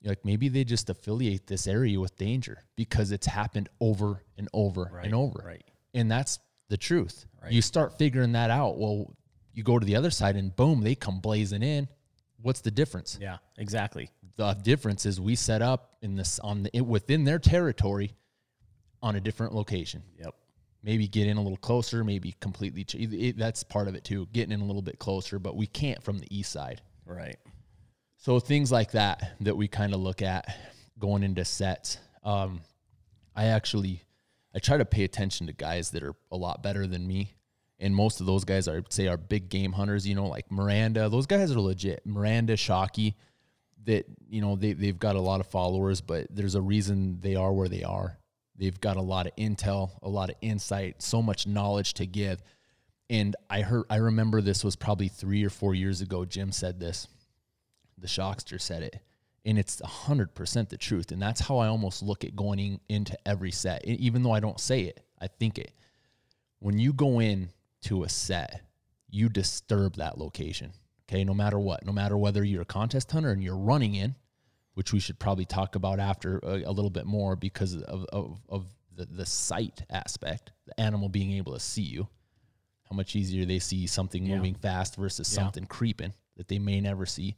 [0.01, 4.47] You're like maybe they just affiliate this area with danger because it's happened over and
[4.53, 5.43] over Right, and over.
[5.45, 5.63] right.
[5.93, 7.25] And that's the truth.
[7.41, 7.51] Right.
[7.51, 8.77] You start figuring that out.
[8.77, 9.15] Well,
[9.53, 11.87] you go to the other side and boom, they come blazing in.
[12.41, 13.17] What's the difference?
[13.21, 13.37] Yeah.
[13.57, 14.09] Exactly.
[14.35, 18.13] The difference is we set up in this on the within their territory
[19.01, 20.35] on a different location Yep.
[20.87, 22.85] Maybe get in a little closer, maybe completely.
[22.85, 25.67] Ch- it, that's part of it too, getting in a little bit closer, but we
[25.67, 26.81] can't from the east side.
[27.05, 27.35] Right.
[28.15, 30.47] So things like that that we kind of look at
[30.97, 31.97] going into sets.
[32.23, 32.61] Um,
[33.35, 34.01] I actually
[34.55, 37.33] I try to pay attention to guys that are a lot better than me,
[37.79, 40.07] and most of those guys would say are big game hunters.
[40.07, 41.09] You know, like Miranda.
[41.09, 42.01] Those guys are legit.
[42.05, 43.15] Miranda, Shockey,
[43.83, 47.35] that you know they they've got a lot of followers, but there's a reason they
[47.35, 48.17] are where they are.
[48.57, 52.41] They've got a lot of intel, a lot of insight, so much knowledge to give.
[53.09, 56.25] And I heard I remember this was probably three or four years ago.
[56.25, 57.07] Jim said this
[57.97, 58.99] the shockster said it
[59.45, 63.17] and it's 100% the truth and that's how i almost look at going in, into
[63.25, 65.71] every set even though i don't say it i think it
[66.59, 67.49] when you go in
[67.81, 68.61] to a set
[69.09, 70.71] you disturb that location
[71.09, 74.15] okay no matter what no matter whether you're a contest hunter and you're running in
[74.77, 78.39] which we should probably talk about after a, a little bit more because of, of,
[78.47, 82.07] of the, the sight aspect the animal being able to see you
[82.87, 84.35] how much easier they see something Yeah.
[84.35, 85.41] moving fast versus Yeah.
[85.43, 87.35] something creeping that they may never see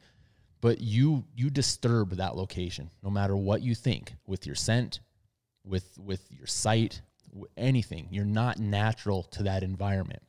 [0.59, 4.99] but you you disturb that location no matter what you think with your scent
[5.65, 7.01] with with your sight
[7.55, 10.23] anything you're not natural to that environment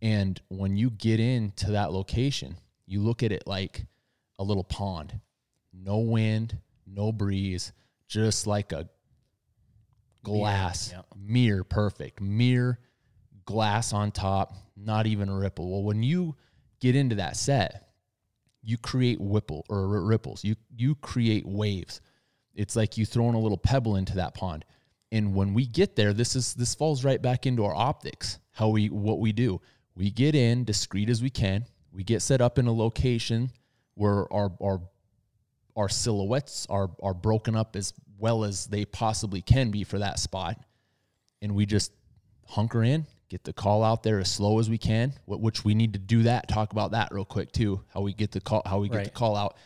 [0.00, 3.84] and when you get into that location you look at it like
[4.38, 5.20] a little pond
[5.82, 7.72] no wind no breeze
[8.08, 8.88] just like a
[10.22, 11.02] glass yeah.
[11.16, 12.78] mirror perfect mirror
[13.44, 16.36] glass on top not even a ripple well when you
[16.80, 17.90] get into that set
[18.62, 20.44] you create whipple or ripples.
[20.44, 22.00] You you create waves.
[22.54, 24.64] It's like you throwing a little pebble into that pond.
[25.12, 28.38] And when we get there, this is this falls right back into our optics.
[28.52, 29.60] How we what we do.
[29.94, 31.64] We get in discreet as we can.
[31.92, 33.50] We get set up in a location
[33.94, 34.80] where our our
[35.76, 40.18] our silhouettes are are broken up as well as they possibly can be for that
[40.18, 40.58] spot.
[41.42, 41.92] And we just
[42.46, 45.74] hunker in, get the call out there as slow as we can, wh- which we
[45.74, 46.48] need to do that.
[46.48, 47.82] Talk about that real quick too.
[47.94, 49.56] How we get the call, how we get the call out.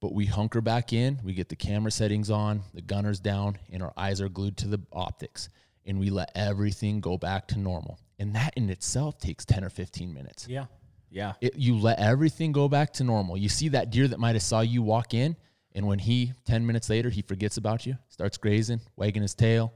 [0.00, 3.82] But we hunker back in, we get the camera settings on, the gunner's down, and
[3.84, 5.48] our eyes are glued to the optics,
[5.86, 8.00] and we let everything go back to normal.
[8.18, 10.48] And that in itself takes 10 or 15 minutes.
[10.48, 10.66] Yeah.
[11.12, 11.34] Yeah.
[11.40, 13.36] It, you let everything go back to normal.
[13.36, 15.36] You see that deer that might have saw you walk in,
[15.74, 19.72] and when he 10 minutes later, he forgets about you, starts grazing, wagging his tail,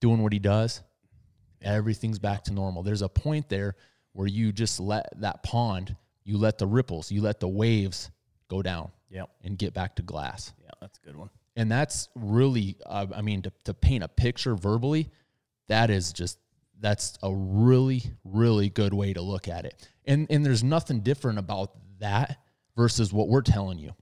[0.00, 0.82] doing what he does,
[1.62, 2.82] everything's back to normal.
[2.82, 3.76] There's a point there
[4.12, 5.94] where you just let that pond,
[6.24, 8.10] you let the ripples, you let the waves
[8.48, 9.28] go down Yep.
[9.44, 10.52] and get back to glass.
[10.62, 10.70] Yeah.
[10.80, 11.30] That's a good one.
[11.54, 15.10] And that's really, uh, I mean, to, to paint a picture verbally,
[15.68, 16.38] that is just,
[16.80, 19.88] that's a really, really good way to look at it.
[20.04, 22.38] And, and there's nothing different about that
[22.76, 23.92] versus what we're telling you.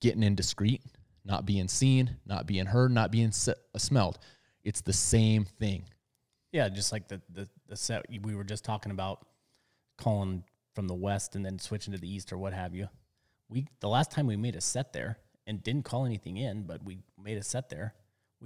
[0.00, 0.82] Getting indiscreet,
[1.24, 4.18] not being seen, not being heard, not being se- uh, smelled.
[4.64, 5.84] It's the same thing.
[6.52, 9.26] Yeah, just like the, the the set we were just talking about
[9.98, 12.88] calling from the west and then switching to the east or what have you.
[13.48, 16.82] We the last time we made a set there and didn't call anything in, but
[16.84, 17.94] we made a set there.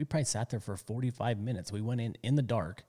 [0.00, 1.70] We probably sat there for 45 minutes.
[1.70, 2.84] We went in in the dark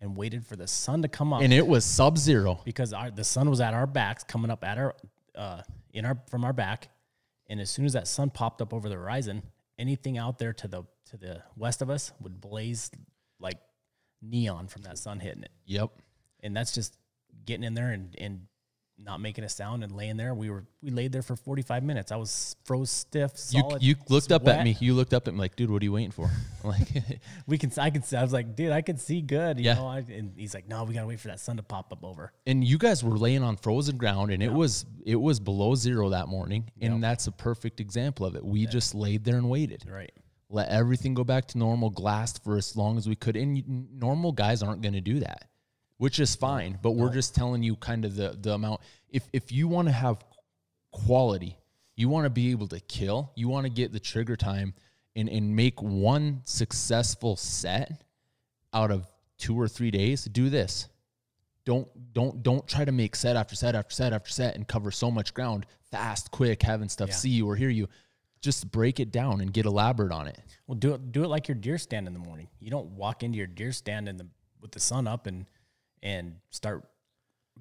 [0.00, 2.60] and waited for the sun to come up And it was sub zero.
[2.64, 4.94] because our the sun was at our backs coming up at our
[5.34, 5.60] uh
[5.92, 6.88] in our from our back
[7.48, 9.42] and as soon as that sun popped up over the horizon
[9.78, 12.90] anything out there to the to the west of us would blaze
[13.38, 13.58] like
[14.22, 15.90] neon from that sun hitting it Yep.
[16.42, 16.96] and that's just
[17.44, 18.46] getting in there and and
[18.98, 22.12] not making a sound and laying there we were we laid there for 45 minutes
[22.12, 24.76] i was froze stiff You, solid you looked up at me.
[24.80, 26.30] You looked up at me like, dude, what are you waiting for?
[26.62, 26.88] I'm like,
[27.46, 29.74] we can i could see i was like dude i can see good you Yeah.
[29.74, 32.04] know I, and he's like no we gotta wait for that sun to pop up
[32.04, 35.74] over and you guys were laying on frozen ground, and it was it was below
[35.74, 37.00] zero that morning, and Yep.
[37.00, 38.44] that's a perfect example of it.
[38.44, 39.84] We just laid there and waited.
[39.88, 40.12] right
[40.48, 43.36] let everything go back to normal, glassed for as long as we could.
[43.36, 45.46] And you- normal guys aren't going to do that,
[45.98, 46.78] which is fine.
[46.82, 48.80] But we're just telling you kind of the the amount.
[49.08, 50.24] If if you want to have
[50.90, 51.56] quality,
[51.96, 54.74] you want to be able to kill, you want to get the trigger time
[55.16, 58.02] and and make one successful set
[58.72, 59.06] out of
[59.38, 60.24] two or three days.
[60.24, 60.88] Do this.
[61.64, 64.90] Don't don't don't try to make set after set after set after set and cover
[64.90, 67.14] so much ground fast, quick, having stuff Yeah.
[67.14, 67.88] see you or hear you.
[68.40, 70.40] Just break it down and get elaborate on it.
[70.66, 72.48] Well, do it do it like your deer stand in the morning.
[72.58, 74.26] You don't walk into your deer stand in the
[74.60, 75.46] with the sun up and
[76.02, 76.84] and start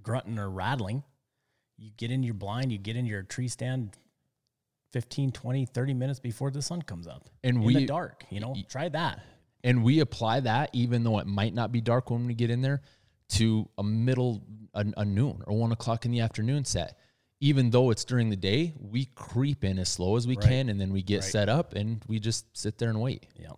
[0.01, 1.03] grunting or rattling.
[1.77, 3.95] You get in your blind, you get in your tree stand
[4.93, 7.29] 15, 20, 30 minutes before the sun comes up.
[7.43, 8.55] And in we- the dark, you know.
[8.69, 9.21] Try that.
[9.63, 12.61] and we apply that even though it might not be dark when we get in
[12.61, 12.81] there
[13.29, 14.41] to a middle
[14.73, 16.97] a, a noon or one o'clock in the afternoon set
[17.41, 20.47] even though it's during the day we creep in as slow as we Right.
[20.47, 21.31] can and then we get Right.
[21.31, 23.51] set up and we just sit there and wait Yeah.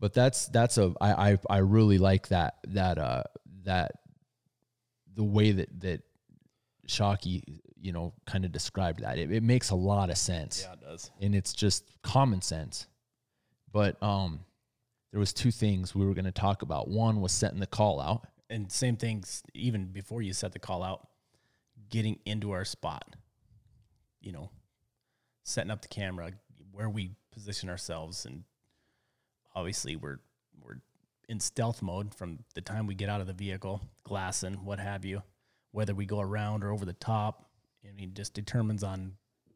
[0.00, 3.22] but that's that's a I I, I really like that that uh
[3.70, 3.92] that
[5.14, 6.00] the way that that
[6.88, 7.42] Shockey
[7.80, 10.80] you know kind of described that it, it makes a lot of sense Yeah, it
[10.80, 11.10] does.
[11.20, 12.86] and it's just common sense.
[13.72, 14.40] But um,
[15.12, 16.88] there was two things we were going to talk about.
[16.88, 18.26] One was setting the call out.
[18.48, 21.06] And same things even before you set the call out,
[21.88, 23.14] getting into our spot.
[24.20, 24.50] You know,
[25.44, 26.32] setting up the camera,
[26.72, 28.42] where we position ourselves and
[29.54, 30.18] obviously we're we're
[31.30, 35.04] in stealth mode from the time we get out of the vehicle, glassing, what have
[35.04, 35.22] you.
[35.70, 37.48] Whether we go around or over the top,
[37.88, 39.12] I mean, just determines on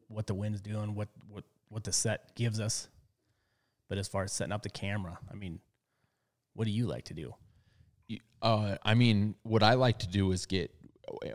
[0.07, 2.87] what the wind's doing, what what what the set gives us.
[3.89, 5.59] But as far as setting up the camera, I mean,
[6.53, 7.35] what do you like to do?
[8.41, 10.71] Uh, I mean, what I like to do is get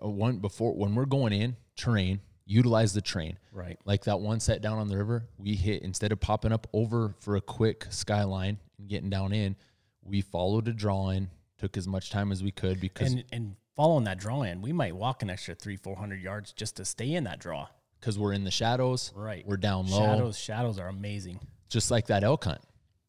[0.03, 3.37] uh, one before when we're going in terrain, utilize the train.
[3.53, 3.79] Right.
[3.85, 7.15] Like that one set down on the river, we hit instead of popping up over
[7.19, 9.57] for a quick skyline and getting down in,
[10.03, 11.29] we followed a drawing,
[11.59, 14.73] took as much time as we could because and and following that draw in, we
[14.73, 17.67] might walk an extra three, four hundred yards just to stay in that draw.
[18.01, 19.47] because we're in the shadows, Right.
[19.47, 21.39] We're down low, Shadows, shadows are amazing.
[21.69, 22.61] just like that elk hunt.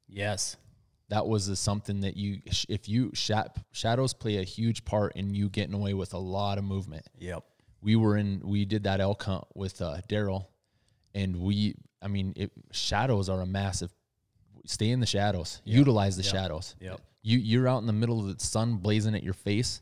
[0.08, 0.58] Yes.
[1.10, 5.50] that was a, something that you if you shadows play a huge part in you
[5.50, 7.44] getting away with a lot of movement Yep.
[7.82, 10.46] we were in we did that elk hunt with uh, daryl
[11.14, 13.92] and we i mean it, shadows are a massive
[14.66, 17.02] stay in the shadows utilize the shadows Yep.
[17.24, 19.82] you you're out in the middle of the sun blazing at your face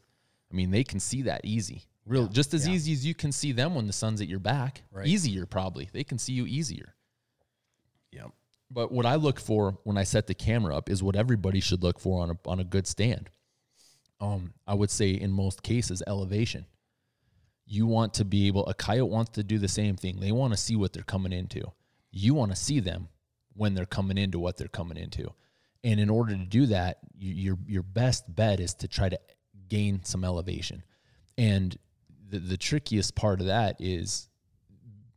[0.51, 2.73] i mean they can see that easy real just as Yeah.
[2.73, 5.07] easy as you can see them when the sun's at your back Right.
[5.07, 6.95] easier probably they can see you easier
[8.11, 8.31] Yep.
[8.71, 11.83] but what I look for when I set the camera up is what everybody should
[11.83, 13.29] look for on a on a good stand.
[14.21, 16.65] Um, I would say in most cases elevation.
[17.65, 20.19] You want to be able a coyote wants to do the same thing.
[20.19, 21.71] They want to see what they're coming into.
[22.11, 23.09] You want to see them
[23.55, 25.31] when they're coming into what they're coming into.
[25.83, 29.19] And in order to do that, you, your your best bet is to try to
[29.69, 30.83] gain some elevation.
[31.37, 31.77] And
[32.29, 34.27] the, the trickiest part of that is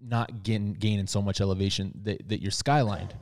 [0.01, 3.13] not getting gaining so much elevation that, that you're skylined.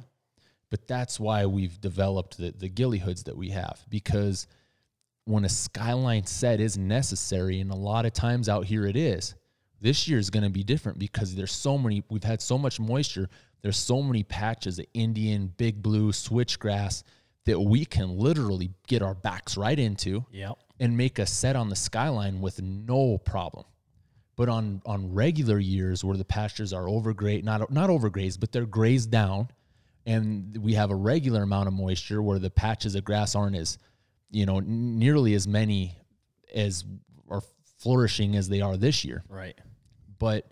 [0.71, 4.47] But that's why we've developed the, the ghillie hoods that we have because
[5.25, 9.35] when a skyline set is necessary, and a lot of times out here it is,
[9.81, 12.79] this year is going to be different because there's so many, we've had so much
[12.81, 13.29] moisture.
[13.63, 17.03] There's so many patches of Indian, big blue, switchgrass
[17.45, 20.59] that we can literally get our backs right into Yep.
[20.79, 23.65] and make a set on the skyline with no problem.
[24.37, 28.65] But on on regular years where the pastures are overgrazed, not not overgrazed, but they're
[28.67, 29.49] grazed down,
[30.07, 33.77] and we have a regular amount of moisture where the patches of grass aren't as,
[34.31, 35.99] you know, nearly as many
[36.55, 36.85] as
[37.29, 37.43] are
[37.79, 39.23] flourishing as they are this year.
[39.29, 39.59] Right.
[40.19, 40.51] But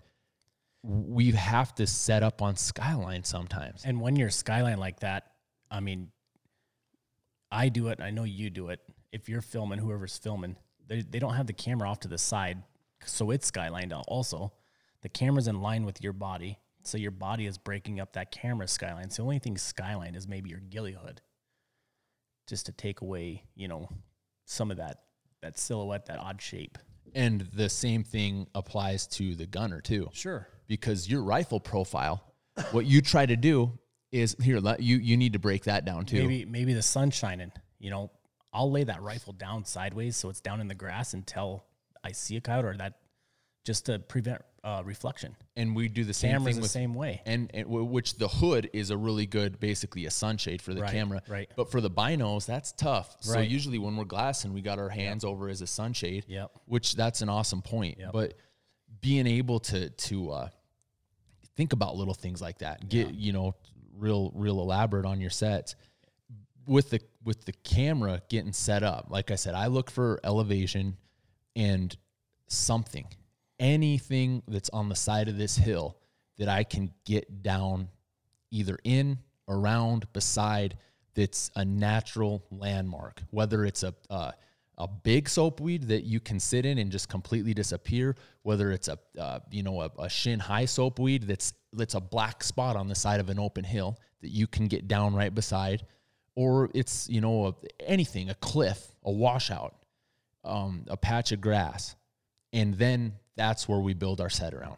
[0.83, 3.83] we have to set up on skyline sometimes.
[3.85, 5.31] And when you're skyline like that,
[5.69, 6.09] I mean,
[7.51, 7.99] I do it.
[8.01, 8.79] I know you do it.
[9.11, 10.55] If you're filming, whoever's filming,
[10.87, 12.63] they, they don't have the camera off to the side,
[13.05, 14.05] so it's skylined out.
[14.07, 14.53] Also,
[15.01, 18.67] the camera's in line with your body, so your body is breaking up that camera
[18.67, 19.09] skyline.
[19.09, 21.21] So the only thing skyline is maybe your ghillie hood,
[22.47, 23.89] just to take away, you know,
[24.45, 25.01] some of that
[25.41, 26.77] that silhouette, that odd shape.
[27.15, 30.09] And the same thing applies to the gunner too.
[30.13, 30.47] Sure.
[30.69, 32.23] Because your rifle profile,
[32.71, 33.77] what you try to do
[34.13, 34.59] is here.
[34.59, 36.19] Let you you need to break that down too.
[36.19, 37.51] Maybe maybe the sun's shining.
[37.79, 38.11] You know,
[38.53, 41.65] I'll lay that rifle down sideways so it's down in the grass until
[42.03, 42.99] I see a coyote or that
[43.65, 45.35] just to prevent uh, reflection.
[45.55, 47.21] And we do the same Camera's thing the with same way.
[47.25, 50.81] and, and w- which the hood is a really good, basically a sunshade for the
[50.81, 51.21] Right, camera.
[51.29, 51.49] right.
[51.55, 53.15] But for the binos, that's tough.
[53.27, 53.33] Right.
[53.33, 56.25] So usually when we're glassing, we got our hands over as a sunshade.
[56.27, 56.51] Yep.
[56.65, 57.97] Which that's an awesome point.
[57.99, 58.11] Yep.
[58.13, 58.33] But
[59.01, 60.49] being able to to uh,
[61.59, 63.53] think about little things like that, get you know
[63.97, 65.75] real real elaborate on your sets
[66.65, 69.07] with the with the camera getting set up.
[69.09, 70.95] Like I said, I look for elevation
[71.57, 71.93] and
[72.47, 73.05] something,
[73.59, 75.97] anything that's on the side of this hill
[76.37, 77.89] that I can get down
[78.51, 79.17] either in,
[79.49, 80.77] around, beside
[81.13, 84.31] that's a natural landmark, whether it's a uh,
[84.79, 88.97] a big soapweed that you can sit in and just completely disappear, whether it's a
[89.19, 92.95] uh, you know a, a shin high soapweed that's that's a black spot on the
[92.95, 95.85] side of an open hill that you can get down right beside,
[96.35, 97.53] or it's you know a,
[97.85, 99.75] anything a cliff, a washout,
[100.43, 101.95] um, a patch of grass,
[102.53, 104.77] and then that's where we build our set around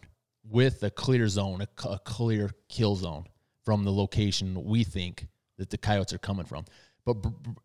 [0.50, 3.26] with a clear zone, a clear kill zone
[3.64, 5.28] from the location we think
[5.58, 6.66] that the coyotes are coming from.
[7.06, 7.18] But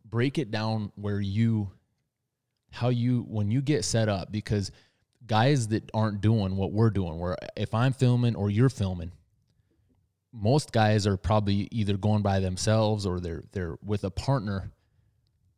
[0.05, 1.71] break it down where you,
[2.71, 4.71] how you, when you get set up, because
[5.27, 9.13] guys that aren't doing what we're doing, where if I'm filming or you're filming,
[10.33, 14.71] most guys are probably either going by themselves or they're they're with a partner.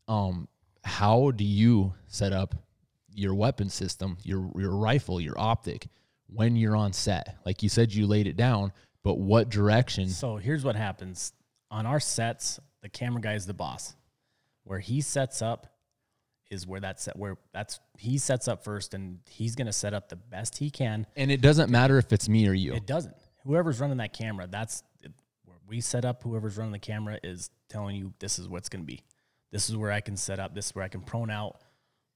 [0.07, 0.49] Um,
[0.85, 2.55] how do you set up
[3.13, 5.89] your weapon system, your your rifle, your optic
[6.29, 7.37] when you're on set?
[7.45, 10.09] Like you said, you laid it down, but what direction?
[10.09, 11.33] So here's what happens
[11.71, 12.61] on our sets.
[12.83, 13.97] The camera guy is the boss.
[14.63, 15.67] Where he sets up
[16.51, 17.17] is where that's set.
[17.17, 21.07] Where that's he sets up first, and he's gonna set up the best he can.
[21.17, 22.75] And it doesn't matter if it's me or you.
[22.75, 23.15] It doesn't.
[23.45, 24.83] Whoever's running that camera, that's
[25.45, 26.23] where we set up.
[26.23, 29.03] Whoever's running the camera is telling you this is what's going to be.
[29.51, 30.55] This is where I can set up.
[30.55, 31.61] This is where I can prone out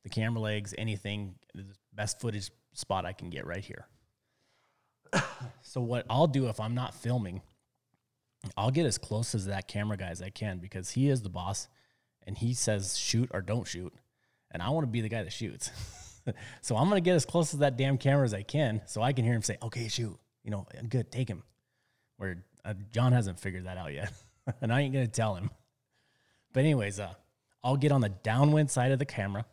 [0.03, 1.65] the camera legs, anything, the
[1.95, 3.87] best footage spot I can get right here.
[5.63, 7.43] so what I'll do if I'm not filming,
[8.57, 11.29] I'll get as close as that camera guy as I can because he is the
[11.29, 11.69] boss,
[12.27, 13.93] and he says shoot or don't shoot,
[14.53, 15.71] and I want to be the guy that shoots.
[16.61, 19.13] so I'm gonna get as close to that damn camera as I can, so I
[19.13, 21.43] can hear him say, "Okay, shoot." You know, good, take him.
[22.19, 24.13] Where uh, John hasn't figured that out yet,
[24.61, 25.51] and I ain't gonna tell him.
[26.53, 27.15] But anyways, uh,
[27.65, 29.47] I'll get on the downwind side of the camera,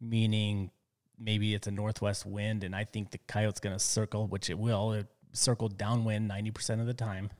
[0.00, 0.70] meaning
[1.18, 4.92] maybe it's a northwest wind, and I think the coyote's gonna circle, which it will.
[4.92, 7.30] It circle downwind ninety percent of the time.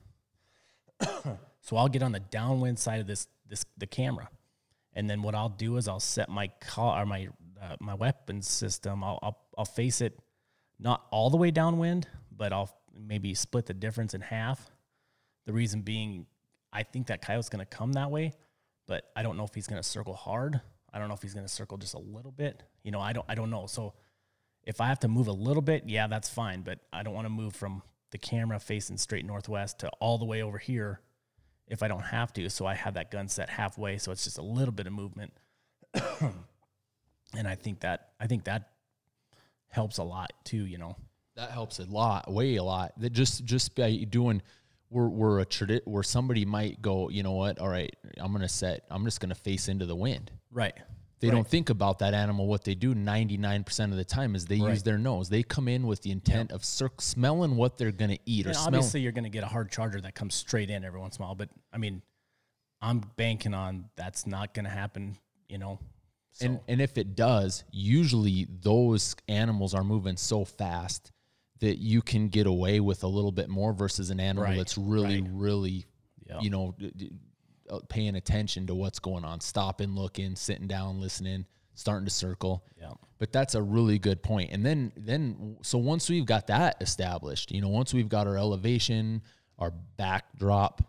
[1.61, 4.29] so I'll get on the downwind side of this this the camera,
[4.99, 7.28] and then what I'll do is I'll set my car or my
[7.62, 9.05] uh, my weapon system.
[9.05, 10.18] I'll, I'll I'll face it
[10.80, 14.72] not all the way downwind, but I'll maybe split the difference in half.
[15.46, 16.26] The reason being,
[16.72, 18.32] I think that coyote's going to come that way,
[18.88, 20.61] but I don't know if he's going to circle hard.
[20.92, 22.64] I don't know if he's going to circle just a little bit.
[22.82, 23.66] You know, I don't I don't know.
[23.66, 23.94] So
[24.64, 26.62] if I have to move a little bit, yeah, that's fine.
[26.62, 30.24] But I don't want to move from the camera facing straight northwest to all the
[30.24, 31.03] way over here
[31.69, 32.49] if I don't have to.
[32.51, 35.33] So I have that gun set halfway, so it's just a little bit of movement.
[37.35, 38.71] and I think that I think that
[39.69, 40.64] helps a lot too.
[40.66, 40.97] You know,
[41.37, 42.93] that helps a lot, way a lot.
[43.01, 44.43] That just just by doing,
[44.91, 47.59] we're we're a tradi- where somebody might go, you know what?
[47.59, 48.85] All right, I'm gonna set.
[48.91, 50.31] I'm just gonna face into the wind.
[50.51, 50.75] right?
[51.21, 51.35] They Right.
[51.35, 52.47] don't think about that animal.
[52.47, 55.29] What they do 99% of the time is they use their nose.
[55.29, 58.51] They come in with the intent of cir- smelling what they're going to eat or
[58.51, 58.66] And smell.
[58.69, 61.23] obviously, you're going to get a hard charger that comes straight in every once in
[61.23, 61.35] a while.
[61.35, 62.03] But I mean,
[62.81, 65.19] I'm banking on that's not going to happen.
[65.49, 65.79] You know,
[66.33, 71.11] so And and if it does, usually those animals are moving so fast
[71.61, 74.79] that you can get away with a little bit more versus an animal Right, that's
[74.79, 75.31] really right.
[75.33, 75.87] really
[76.27, 76.39] Yeah.
[76.41, 76.77] you know
[77.89, 82.64] paying attention to what's going on, stopping, looking, sitting down, listening, starting to circle.
[82.81, 84.51] yeah, But that's a really good point.
[84.53, 88.37] And then then so once we've got that established, you know, once we've got our
[88.37, 89.23] elevation,
[89.59, 90.83] our backdrop,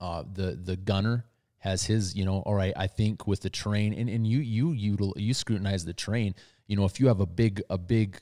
[0.00, 1.24] uh, the the gunner
[1.58, 4.96] has his, you know, all right, I think with the terrain and, and you you
[4.96, 6.34] util, you scrutinize the terrain.
[6.66, 8.20] You know, if you have a big a big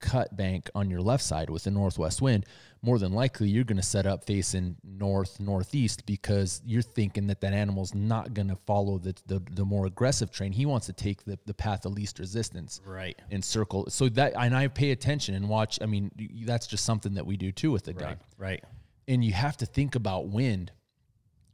[0.00, 2.46] cut bank on your left side with the northwest wind,
[2.84, 7.40] more than likely you're going to set up facing north northeast because you're thinking that
[7.40, 10.52] that animal's not going to follow the, the the more aggressive train.
[10.52, 13.18] He wants to take the the path of least resistance Right.
[13.30, 13.86] and circle.
[13.88, 15.78] So that and I pay attention and watch.
[15.80, 16.10] I mean,
[16.44, 18.08] that's just something that we do too with the gun.
[18.38, 18.50] Right.
[18.50, 18.64] Right.
[19.08, 20.70] And you have to think about wind.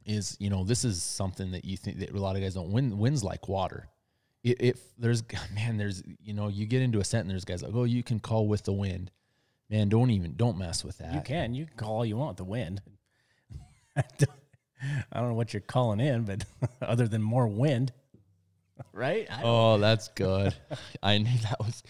[0.03, 2.71] Is you know this is something that you think that a lot of guys don't.
[2.71, 3.87] Wind wind's like water.
[4.43, 5.23] It, it there's
[5.53, 8.01] man there's you know you get into a set and there's guys like oh you
[8.01, 9.11] can call with the wind.
[9.71, 11.13] Man, don't even don't mess with that.
[11.13, 11.53] You can.
[11.53, 12.81] You can call all you want the wind.
[13.95, 14.03] I
[15.13, 16.43] don't know what you're calling in, but
[16.81, 17.93] other than more wind,
[18.91, 19.29] right?
[19.41, 20.53] Oh, that's good.
[21.03, 21.83] I knew that was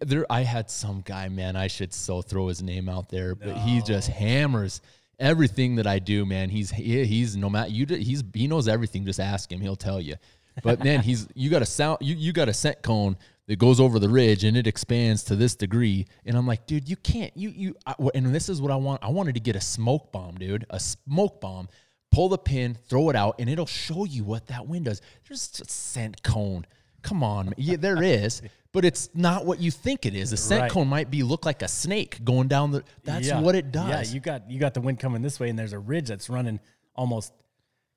[0.00, 0.26] there.
[0.28, 1.56] I had some guy, man.
[1.56, 4.82] I should so throw his name out there, but he just hammers
[5.18, 6.50] everything that I do, man.
[6.50, 7.86] He's he, he's no matter you.
[7.86, 9.06] He's he knows everything.
[9.06, 10.16] Just ask him; he'll tell you.
[10.62, 13.16] But man, he's you got a sound you you got a scent cone
[13.48, 16.88] that goes over the ridge and it expands to this degree, and I'm like, dude,
[16.88, 17.36] you can't.
[17.36, 19.02] You you I, and this is what I want.
[19.04, 21.68] I wanted to get a smoke bomb, dude, a smoke bomb.
[22.12, 25.00] Pull the pin, throw it out, and it'll show you what that wind does.
[25.28, 26.64] There's a scent cone.
[27.02, 28.42] Come on, yeah, there is,
[28.72, 30.32] but it's not what you think it is.
[30.32, 30.70] A scent Right.
[30.70, 32.84] cone might be look like a snake going down the.
[33.04, 33.40] That's Yeah.
[33.40, 34.08] what it does.
[34.10, 36.28] Yeah, you got you got the wind coming this way, and there's a ridge that's
[36.30, 36.58] running
[36.94, 37.32] almost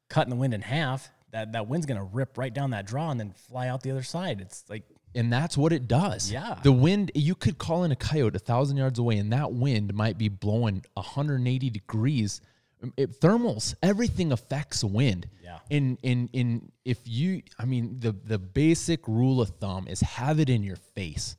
[0.10, 1.10] cutting the wind in half.
[1.32, 4.04] That that wind's gonna rip right down that draw and then fly out the other
[4.04, 4.42] side.
[4.42, 4.84] It's like
[5.16, 6.32] and that's what it does.
[6.32, 6.60] Yeah.
[6.64, 7.12] the wind.
[7.16, 10.30] You could call in a coyote a thousand yards away, and that wind might be
[10.30, 12.42] blowing 180 degrees.
[12.82, 15.28] Um, It, thermals, everything affects wind.
[15.44, 15.60] Yeah.
[15.70, 20.40] In in in if you, I mean, the the basic rule of thumb is have
[20.40, 21.36] it in your face.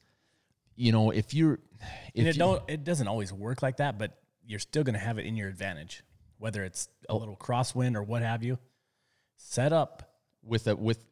[0.76, 1.60] You know, if you're, if
[2.16, 5.18] and it you- don't it doesn't always work like that, but you're still gonna have
[5.18, 6.02] it in your advantage,
[6.38, 8.58] whether it's a little crosswind or what have you.
[9.36, 11.04] Set up with a with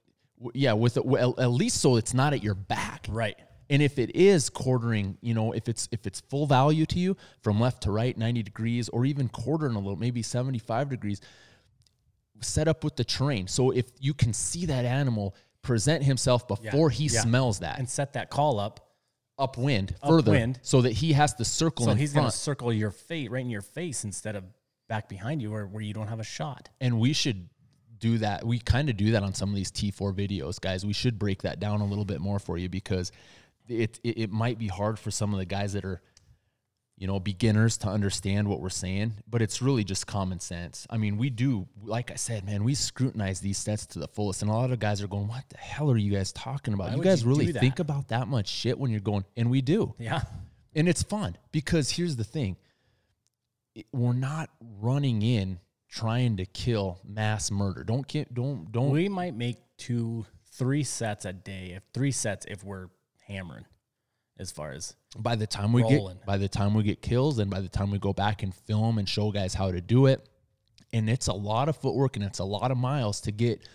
[0.55, 3.37] yeah with a, well, at least so it's not at your back right.
[3.71, 7.17] and if it is quartering you know if it's if it's full value to you
[7.43, 11.21] from left to right 90 degrees or even quartering a little maybe 75 degrees
[12.41, 16.89] set up with the terrain so if you can see that animal present himself before
[16.89, 17.21] he yeah.
[17.21, 18.81] smells that And set that call up
[19.39, 20.59] upwind further Upwind.
[20.63, 23.63] so that he has to circle so he's gonna circle your fate right in your
[23.63, 24.45] face instead of
[24.89, 26.71] back behind you where, where you don't have a shot.
[26.81, 27.49] and we should
[27.99, 28.47] do that.
[28.47, 30.85] We kind of do that on some of these T4 videos, guys.
[30.87, 33.13] We should break that down a little bit more for you because
[33.69, 36.01] it, it it might be hard for some of the guys that are
[36.97, 40.87] you know beginners to understand what we're saying, but it's really just common sense.
[40.91, 44.43] I mean, we do like I said, man, we scrutinize these sets to the fullest
[44.43, 46.91] and a lot of guys are going, "What the hell are you guys talking about?
[46.91, 49.61] Why you guys you really think about that much shit when you're going?" And we
[49.61, 49.95] do.
[49.99, 50.23] Yeah.
[50.75, 52.57] And it's fun because here's the thing
[53.75, 57.85] It- we're not running in trying to kill mass murder.
[57.85, 58.91] Don't get, don't, don't.
[58.91, 61.73] We might make two, three sets a day.
[61.77, 62.89] If three sets, if we're
[63.27, 63.65] hammering,
[64.39, 66.17] as far as by the time we rolling.
[66.19, 68.55] get, by the time we get kills and by the time we go back and
[68.55, 70.29] film and show guys how to do it,
[70.93, 73.67] and it's a lot of footwork and it's a lot of miles to get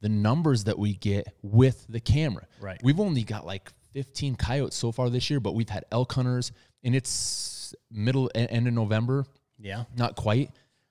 [0.00, 2.46] the numbers that we get with the camera.
[2.60, 2.80] Right.
[2.82, 6.52] We've only got like 15 coyotes so far this year, but we've had elk hunters
[6.82, 9.24] and it's middle, end of November.
[9.58, 10.50] yeah, Not quite.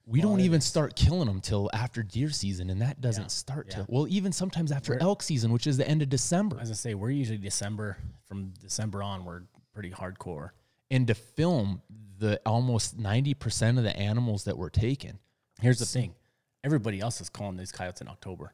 [0.10, 3.68] We don't even start killing them till after deer season, and that doesn't Yeah, start
[3.68, 3.76] yeah.
[3.76, 6.58] till well, even sometimes after elk season, which is the end of December.
[6.62, 7.98] As I say we're usually December.
[8.26, 9.42] From December on, we're
[9.74, 10.52] pretty hardcore.
[10.90, 11.82] And to film
[12.18, 15.20] the almost ninety percent of the animals that were taken,
[15.60, 16.16] Here's the thing:
[16.64, 18.54] everybody else is calling these coyotes in October.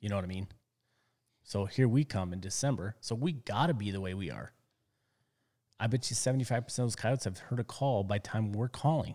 [0.00, 0.48] You know what I mean?
[1.44, 2.96] So here we come in December.
[3.00, 4.52] So we gotta be the way we are.
[5.78, 8.22] I bet you seventy five percent of those coyotes have heard a call by the
[8.24, 9.14] time we're calling.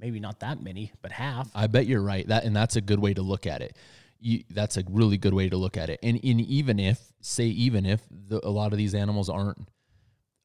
[0.00, 1.50] Maybe not that many, but half.
[1.54, 2.26] I bet you're right.
[2.26, 3.76] That and that's a good way to look at it.
[4.22, 5.98] You, that's a really good way to look at it.
[6.02, 9.66] And, and even if, say, even if the, a lot of these animals aren't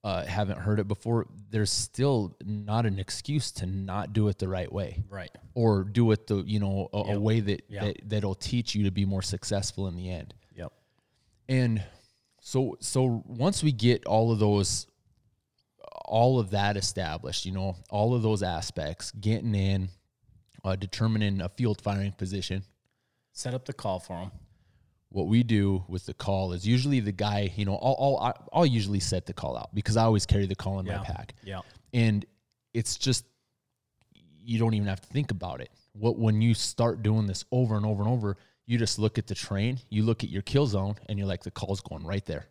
[0.04, 4.48] uh, haven't heard it before, there's still not an excuse to not do it the
[4.48, 5.04] right way.
[5.10, 5.32] Right.
[5.56, 7.86] or do it the you know a, a way that, Yeah.
[7.86, 10.72] that that'll teach you to be more successful in the end Yep.
[11.50, 11.84] and
[12.40, 14.86] so so once we get all of those
[16.08, 19.90] all of that established you know all of those aspects getting in
[20.64, 22.64] uh, determining a field firing position
[23.34, 24.32] Set up the call for them.
[25.10, 28.66] what we do with the call is usually the guy you know I'll, I'll, I'll
[28.66, 30.98] usually set the call out because i always carry the call in Yeah.
[31.00, 31.62] my pack Yeah.
[31.94, 32.26] and
[32.74, 33.26] it's just
[34.48, 37.76] you don't even have to think about it what when you start doing this over
[37.76, 38.38] and over and over
[38.68, 41.44] you just look at the train you look at your kill zone and you're like
[41.44, 42.46] the call's going right there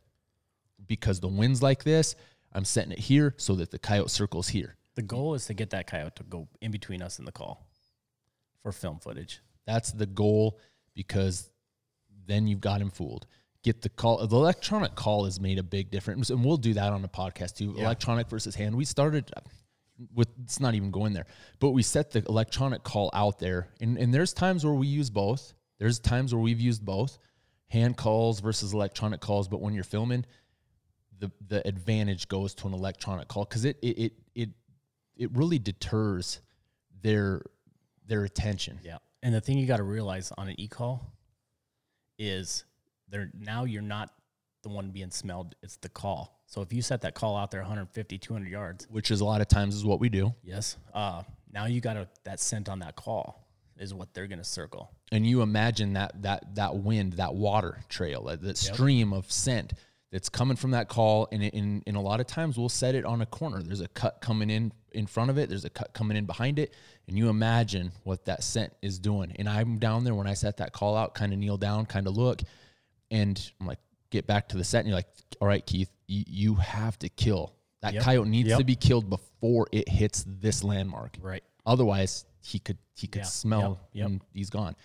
[0.86, 2.14] because the wind's like this
[2.54, 5.70] i'm setting it here so that the coyote circles here The goal is to get
[5.70, 7.66] that coyote to go in between us and the call
[8.62, 9.40] for film footage.
[9.66, 10.58] that's the goal
[10.94, 11.50] because
[12.26, 13.26] then you've got him fooled
[13.64, 14.24] get the call.
[14.26, 17.56] The electronic call has made a big difference, and we'll do that on the podcast
[17.56, 17.72] too.
[17.74, 17.84] Yeah.
[17.84, 18.76] Electronic versus hand.
[18.76, 19.32] We started
[20.14, 21.26] with it's not even going there,
[21.60, 25.10] but we set the electronic call out there, and and there's times where we use
[25.10, 25.54] both.
[25.78, 27.18] There's times where we've used both,
[27.68, 29.48] hand calls versus electronic calls.
[29.48, 30.24] But when you're filming,
[31.18, 34.50] the the advantage goes to an electronic call because it it it it
[35.16, 36.40] it really deters
[37.02, 37.42] their
[38.06, 38.80] their attention.
[38.82, 38.98] Yeah.
[39.22, 41.02] And the thing you got to realize on an e-call
[42.18, 42.64] is
[43.08, 44.10] there now you're not
[44.62, 46.40] the one being smelled, it's the call.
[46.46, 49.40] So if you set that call out there 150, 200 yards, which is a lot
[49.40, 50.34] of times is what we do.
[50.42, 53.46] yes, uh, now you got to that scent on that call
[53.78, 54.90] is what they're going to circle.
[55.10, 59.74] And you imagine that that that wind, that water trail, that, that stream of scent
[60.14, 61.26] that's coming from that call.
[61.32, 63.60] And in in a lot of times we'll set it on a corner.
[63.62, 65.48] There's a cut coming in in front of it.
[65.48, 66.72] There's a cut coming in behind it,
[67.08, 69.32] and you imagine what that scent is doing.
[69.40, 72.06] And I'm down there when I set that call out, kind of kneel down, kind
[72.06, 72.42] of look,
[73.10, 75.08] and I'm like, get back to the set, and you're like,
[75.40, 77.52] all right, Keith, you, you have to kill
[77.82, 78.02] that Yep.
[78.04, 78.58] coyote needs Yep.
[78.58, 81.18] to be killed before it hits this landmark.
[81.20, 81.42] Right.
[81.66, 83.26] Otherwise, he could he could Yeah.
[83.26, 83.78] smell Yep.
[83.94, 84.06] Yep.
[84.06, 84.76] and he's gone.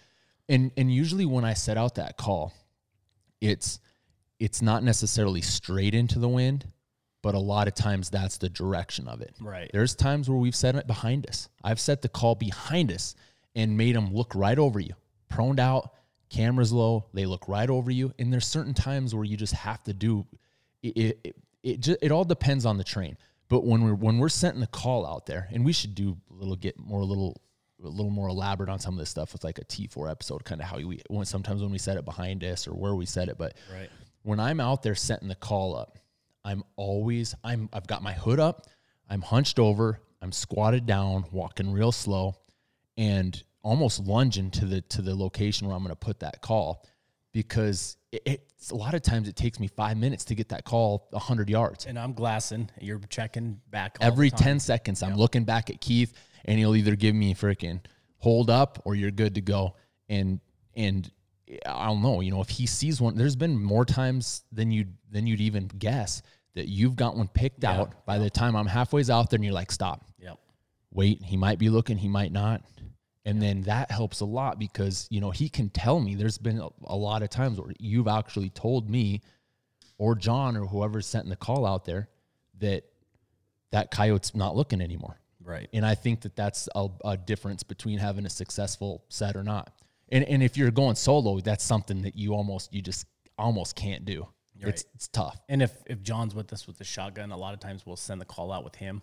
[0.50, 2.52] And and usually when I set out that call,
[3.42, 3.80] it's
[4.40, 6.66] it's not necessarily straight into the wind,
[7.22, 9.36] but a lot of times that's the direction of it.
[9.42, 9.70] Right.
[9.74, 11.50] There's times where we've set it behind us.
[11.64, 13.16] I've set the call behind us
[13.56, 14.94] and made them look right over you,
[15.28, 15.94] proned out,
[16.30, 17.06] cameras low.
[17.14, 18.14] They look right over you.
[18.18, 20.26] And there's certain times where you just have to do
[20.82, 20.98] it.
[20.98, 23.18] It, it, it, just, it all depends on the train.
[23.50, 26.34] But when we're when we're setting the call out there, and we should do a
[26.34, 27.42] little get more a little
[27.84, 30.62] a little more elaborate on some of this stuff with like a T4 episode, kind
[30.62, 33.28] of how we when sometimes when we set it behind us or where we set
[33.28, 33.38] it.
[33.38, 33.90] But Right.
[34.30, 35.98] When I'm out there setting the call up,
[36.46, 38.68] I'm always I'm I've got my hood up,
[39.10, 42.36] I'm hunched over, I'm squatted down, walking real slow,
[42.96, 46.86] and almost lunging to the to the location where I'm going to put that call,
[47.34, 50.64] because it, it's a lot of times it takes me five minutes to get that
[50.64, 51.88] call hundred yards.
[51.88, 54.40] And I'm glassing, you're checking back Every time.
[54.40, 56.14] ten seconds, I'm looking back at Keith,
[56.46, 57.82] and he'll either give me freaking
[58.18, 59.76] hold up or you're good to go.
[60.08, 60.40] And
[60.76, 61.12] and
[61.66, 64.86] I don't know, you know, if he sees one, there's been more times than you
[65.12, 66.22] than you'd even guess
[66.56, 68.06] that you've got one picked Yeah, out.
[68.06, 70.38] By the time I'm halfway out there, and you're like, stop, Yep.
[70.92, 72.62] wait, he might be looking, he might not.
[73.26, 76.60] And then that helps a lot because, you know, he can tell me there's been
[76.60, 79.22] a, a lot of times where you've actually told me
[79.98, 82.10] or John or whoever's sent the call out there
[82.60, 82.84] that
[83.72, 85.20] that coyote's not looking anymore.
[85.44, 85.70] Right.
[85.74, 89.72] And I think that that's a, a difference between having a successful set or not.
[90.12, 93.06] And, and if you're going solo, that's something that you almost, you just
[93.38, 94.28] almost can't do.
[94.56, 94.84] It's, Right.
[94.96, 95.40] it's tough.
[95.48, 98.20] And if if John's with us with the shotgun, a lot of times we'll send
[98.20, 99.02] the call out with him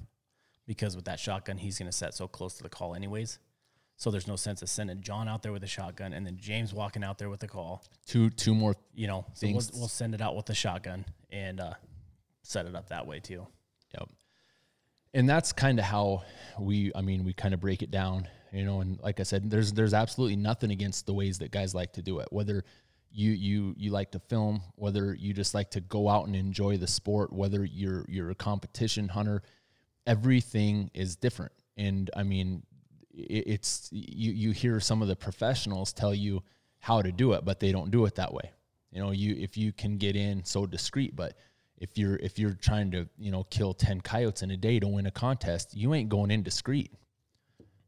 [0.67, 3.39] because with that shotgun, he's going to set so close to the call anyways.
[3.97, 6.75] So there's no sense of sending John out there with a shotgun and then James
[6.75, 7.83] walking out there with the call.
[8.05, 11.07] Two, two more You know, so we'll, Things- we'll send it out with the shotgun
[11.31, 11.73] and uh,
[12.43, 13.47] set it up that way too.
[13.99, 14.11] Yep.
[15.15, 16.23] And that's kind of how
[16.59, 19.51] we I mean we kind of break it down, you know, and like I said
[19.51, 22.29] there's there's absolutely nothing against the ways that guys like to do it.
[22.31, 22.65] Whether
[23.11, 26.79] you you you like to film, whether you just like to go out and enjoy
[26.79, 29.43] the sport, whether you're you're a competition hunter,
[30.07, 31.53] everything is different.
[31.77, 32.63] And I mean
[33.13, 36.43] it, it's you you hear some of the professionals tell you
[36.79, 38.53] how to do it, but they don't do it that way.
[38.91, 41.37] You know, you if you can get in so discreet, but
[41.77, 44.89] if you're if you're trying to you know kill 10 coyotes in a day to
[44.89, 46.91] win a contest you ain't going in discreet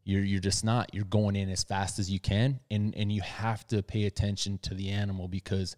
[0.08, 3.20] you're you're just not you're going in as fast as you can and and you
[3.20, 5.76] have to pay attention to the animal because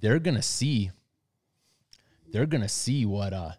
[0.00, 0.92] they're going to see
[2.32, 3.50] they're to see what uh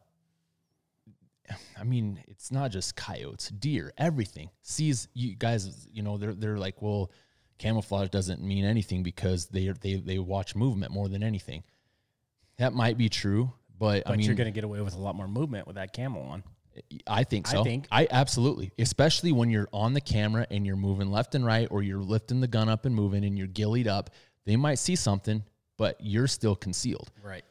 [1.78, 4.50] I mean, it's not just coyotes, deer, everything.
[4.64, 7.12] Sees you guys, you know, they're they're like, well,
[7.60, 11.64] camouflage doesn't mean anything because they they they watch movement more than anything.
[12.58, 15.00] That might be true, but, But I mean, you're going to get away with a
[15.00, 16.44] lot more movement with that camo on.
[17.08, 17.62] I think so.
[17.62, 17.88] I think.
[17.92, 21.84] I absolutely, especially when you're on the camera and you're moving left and right, or
[21.84, 24.10] you're lifting the gun up and moving, and you're gillied up.
[24.46, 25.44] They might see something,
[25.78, 27.12] but you're still concealed.
[27.24, 27.44] Right.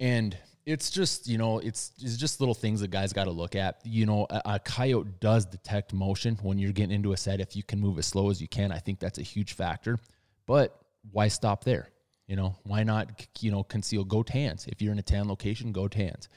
[0.00, 3.56] And it's just, you know, it's it's just little things that guys got to look
[3.56, 3.80] at.
[3.84, 7.40] You know, a, a coyote does detect motion when you're getting into a set.
[7.40, 9.98] If you can move as slow as you can, I think that's a huge factor.
[10.46, 10.78] But
[11.10, 11.88] why stop there?
[12.26, 14.04] You know, why not, you know, conceal?
[14.04, 14.66] Go tans.
[14.66, 16.28] If you're in a tan location, go tans.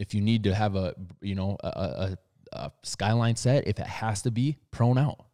[0.00, 2.16] If you need to have a, you know, a, a,
[2.52, 5.26] a skyline set, if it has to be prone out,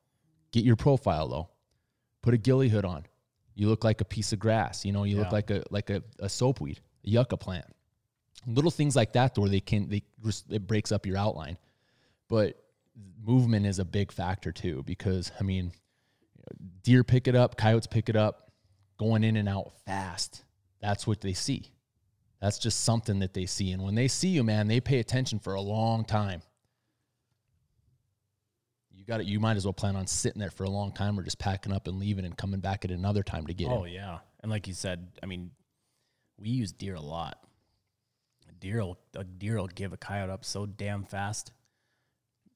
[0.52, 1.48] get your profile low.
[2.22, 3.06] Put a ghillie hood on.
[3.54, 4.84] You look like a piece of grass.
[4.84, 7.66] You know, you look like a like a, a soapweed, a yucca plant
[8.48, 10.02] little things like that where they can they
[10.50, 11.58] it breaks up your outline
[12.28, 12.62] but
[13.24, 15.72] movement is a big factor too because i mean
[16.84, 18.52] deer pick it up coyotes pick it up
[18.98, 20.44] going in and out fast
[20.80, 21.72] that's what they see.
[22.46, 23.72] That's just something that they see.
[23.72, 26.42] And when they see you, man, they pay attention for a long time.
[28.92, 29.26] You got it.
[29.26, 31.72] You might as well plan on sitting there for a long time or just packing
[31.72, 33.92] up and leaving and coming back at another time to get Oh him.
[33.94, 35.50] yeah, and like you said, I mean,
[36.38, 37.40] we use deer a lot.
[38.48, 41.50] A deer will a deer will give a coyote up so damn fast.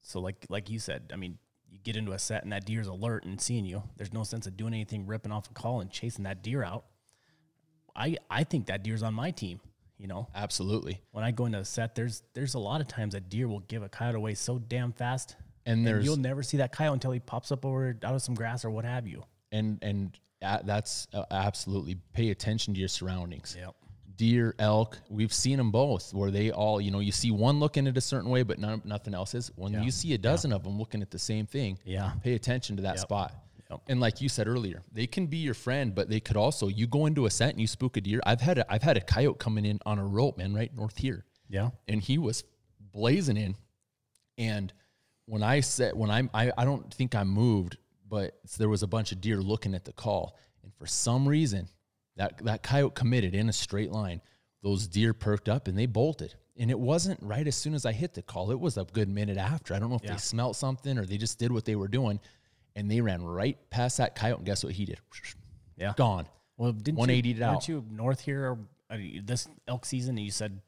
[0.01, 1.37] So like like you said, I mean,
[1.69, 3.83] you get into a set and that deer's alert and seeing you.
[3.97, 6.85] There's no sense of doing anything, ripping off a call and chasing that deer out.
[7.93, 9.59] I I think that deer's on my team.
[10.01, 10.99] You know, Absolutely.
[11.11, 13.59] when I go into a set, there's there's a lot of times a deer will
[13.59, 15.35] give a coyote away so damn fast,
[15.67, 18.21] And and there's you'll never see that coyote until he pops up over out of
[18.23, 19.23] some grass or what have you.
[19.51, 23.55] and and that's uh, absolutely pay attention to your surroundings.
[23.59, 23.75] Yep.
[24.15, 27.87] Deer, elk, we've seen them both where they all, you know, you see one looking
[27.87, 29.51] at a certain way, but none, nothing else is.
[29.55, 29.83] When Yeah.
[29.83, 32.11] you see a dozen of them looking at the same thing, Yeah.
[32.23, 33.33] pay attention to that spot.
[33.71, 33.81] Yep.
[33.87, 36.87] And like you said earlier, they can be your friend, but they could also you
[36.87, 38.19] go into a set and you spook a deer.
[38.25, 40.97] I've had a, I've had a coyote coming in on a rope, man, right north
[40.97, 41.69] here, Yeah.
[41.87, 42.43] and he was
[42.79, 43.55] blazing in.
[44.37, 44.73] And
[45.25, 47.77] when I said when I'm I, I don't think I moved,
[48.09, 51.67] but there was a bunch of deer looking at the call, and for some reason
[52.17, 54.21] that that coyote committed in a straight line.
[54.63, 56.35] Those deer perked up and they bolted.
[56.55, 58.51] And it wasn't right as soon as I hit the call.
[58.51, 59.73] It was a good minute after.
[59.73, 60.11] I don't know if Yeah.
[60.11, 62.19] they smelt something or they just did what they were doing.
[62.75, 64.37] And they ran right past that coyote.
[64.37, 64.99] And guess what he did?
[65.77, 65.93] Yeah.
[65.97, 66.27] Gone.
[66.57, 67.67] Well, didn't 180'd you, it weren't out.
[67.67, 68.57] you north here
[68.89, 70.17] uh, this elk season?
[70.17, 70.61] And you said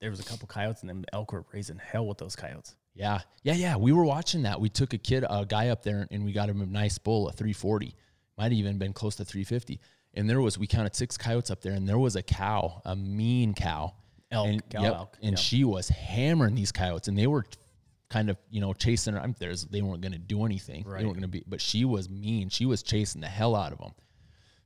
[0.00, 2.76] there was a couple coyotes, and then elk were raising hell with those coyotes.
[2.94, 3.20] Yeah.
[3.42, 3.54] Yeah.
[3.54, 3.76] Yeah.
[3.76, 4.60] We were watching that.
[4.60, 7.28] We took a kid, a guy up there, and we got him a nice bull,
[7.28, 7.94] a 340.
[8.36, 9.80] Might have even been close to 350.
[10.14, 12.96] And there was, we counted six coyotes up there, and there was a cow, a
[12.96, 13.94] mean cow.
[14.30, 15.38] Elk, and, cow yep, elk, and yep.
[15.38, 17.44] she was hammering these coyotes, and they were
[18.08, 19.20] kind of, you know, chasing her.
[19.20, 20.84] I'm there's, they weren't going to do anything.
[20.86, 21.00] Right.
[21.00, 22.48] They weren't going to be, but she was mean.
[22.48, 23.92] She was chasing the hell out of them.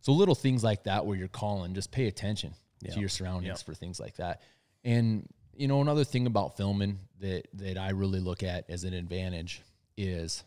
[0.03, 2.93] So little things like that where you're calling, just pay attention Yeah.
[2.95, 3.67] to your surroundings Yep.
[3.67, 4.43] for things like that.
[4.85, 8.95] And you know, another thing about filming that that I really look at as an
[8.95, 9.61] advantage
[9.97, 10.43] is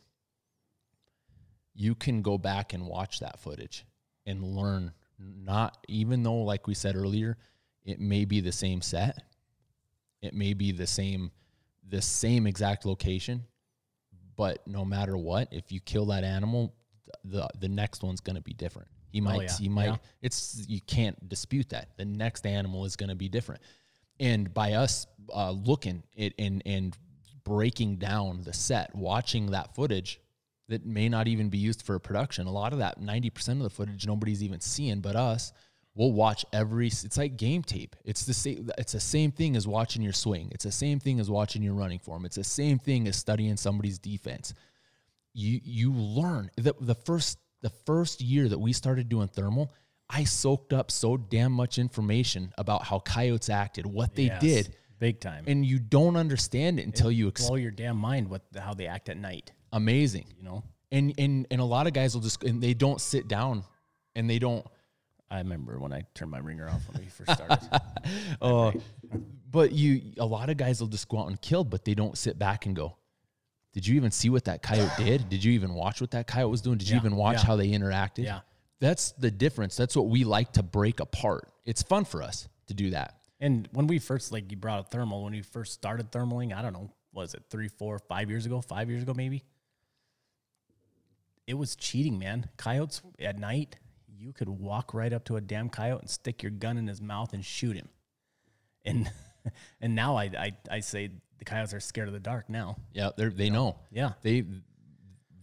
[1.75, 3.85] you can go back and watch that footage
[4.25, 7.37] and learn not even though like we said earlier,
[7.83, 9.21] it may be the same set,
[10.21, 11.31] it may be the same
[11.89, 13.43] the same exact location,
[14.35, 16.73] but no matter what, if you kill that animal,
[17.23, 18.87] the the next one's going to be different.
[19.09, 19.57] He might Oh, yeah.
[19.59, 19.97] he might Yeah.
[20.21, 21.95] it's you can't dispute that.
[21.97, 23.61] The next animal is going to be different.
[24.19, 26.97] And by us uh, looking it and and
[27.43, 30.19] breaking down the set, watching that footage
[30.69, 32.47] that may not even be used for a production.
[32.47, 35.51] A lot of that, 90% of the footage nobody's even seeing but us.
[35.95, 37.95] We'll watch every it's like game tape.
[38.03, 40.49] It's the same it's the same thing as watching your swing.
[40.51, 42.25] It's the same thing as watching your running form.
[42.25, 44.53] It's the same thing as studying somebody's defense.
[45.33, 49.71] You you learn the the first the first year that we started doing thermal,
[50.09, 54.75] I soaked up so damn much information about how coyotes acted, what they Yes, did,
[54.99, 55.45] big time.
[55.47, 58.87] and you don't understand it until you ex- blow your damn mind with how they
[58.87, 59.51] act at night.
[59.71, 60.25] amazing.
[60.37, 63.27] You know, And and and a lot of guys will just and they don't sit
[63.27, 63.63] down
[64.15, 64.65] and they don't
[65.33, 67.59] I remember when I turned my ringer off when we first started.
[68.41, 68.71] uh,
[69.49, 72.17] but you a lot of guys will just go out and kill, but they don't
[72.17, 72.97] sit back and go,
[73.71, 75.29] Did you even see what that coyote did?
[75.29, 76.77] Did you even watch what that coyote was doing?
[76.77, 77.45] Did you Yeah, even watch yeah.
[77.45, 78.25] how they interacted?
[78.25, 78.41] Yeah.
[78.79, 79.75] That's the difference.
[79.75, 81.49] That's what we like to break apart.
[81.65, 83.15] It's fun for us to do that.
[83.39, 86.61] and when we first, like you brought up thermal, when we first started thermaling, I
[86.61, 88.61] don't know, was it three, four, five years ago?
[88.61, 89.43] Five years ago, maybe.
[91.47, 92.49] It was cheating, man.
[92.57, 93.75] Coyotes at night,
[94.23, 97.01] you could walk right up to a damn coyote and stick your gun in his
[97.01, 97.89] mouth and shoot him.
[98.85, 99.11] And
[99.81, 101.09] and now I I, I say
[101.39, 102.77] the coyotes are scared of the dark now.
[102.93, 103.75] Yeah, they they know.
[103.91, 104.13] Yeah.
[104.21, 104.45] They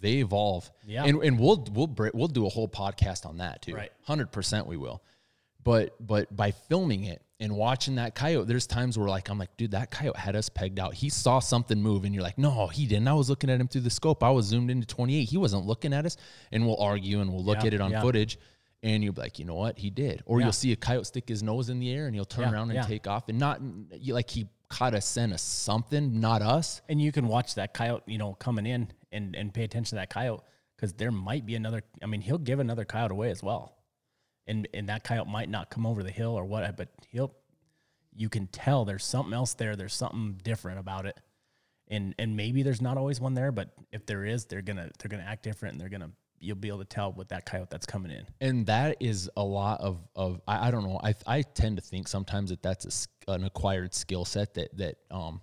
[0.01, 0.71] they evolve.
[0.87, 1.05] Yeah.
[1.05, 3.75] And and we'll we'll we'll do a whole podcast on that too.
[3.75, 3.93] Right.
[4.09, 5.03] 100% we will.
[5.63, 9.55] But but by filming it and watching that coyote, there's times where like I'm like,
[9.59, 10.95] dude, that coyote had us pegged out.
[10.95, 13.09] He saw something move and you're like, "No, he didn't.
[13.09, 14.23] I was looking at him through the scope.
[14.25, 15.25] I was zoomed into 28.
[15.25, 16.17] He wasn't looking at us."
[16.51, 18.01] And we'll argue and we'll look Yeah, at it on yeah.
[18.01, 18.39] footage
[18.83, 19.79] and you'll be like, "You know what?
[19.79, 20.47] He did." Or Yeah.
[20.47, 22.71] you'll see a coyote stick his nose in the air and he'll turn Yeah, around
[22.71, 22.83] and yeah.
[22.87, 23.61] take off and not
[24.09, 26.81] like he caught a scent of something, not us.
[26.89, 30.01] And you can watch that coyote, you know, coming in and, and pay attention to
[30.01, 30.43] that coyote
[30.77, 31.83] because there might be another.
[32.03, 33.77] I mean, he'll give another coyote away as well,
[34.47, 37.35] and and that coyote might not come over the hill or what, but he'll.
[38.13, 39.77] You can tell there's something else there.
[39.77, 41.19] There's something different about it,
[41.89, 45.09] and and maybe there's not always one there, but if there is, they're gonna they're
[45.09, 46.11] gonna act different, and they're gonna
[46.41, 48.27] you'll be able to tell with that coyote that's coming in.
[48.41, 51.83] and that is a lot of of I, I don't know I I tend to
[51.83, 55.41] think sometimes that that's a, an acquired skill set that that um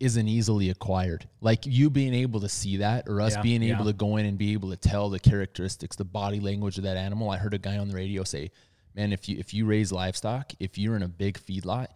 [0.00, 3.84] isn't easily acquired like you being able to see that or us Yeah, being able
[3.84, 3.90] yeah.
[3.90, 6.96] to go in and be able to tell the characteristics the body language of that
[6.96, 8.50] animal I heard a guy on the radio say
[8.94, 11.88] man, if you if you raise livestock, if you're in a big feedlot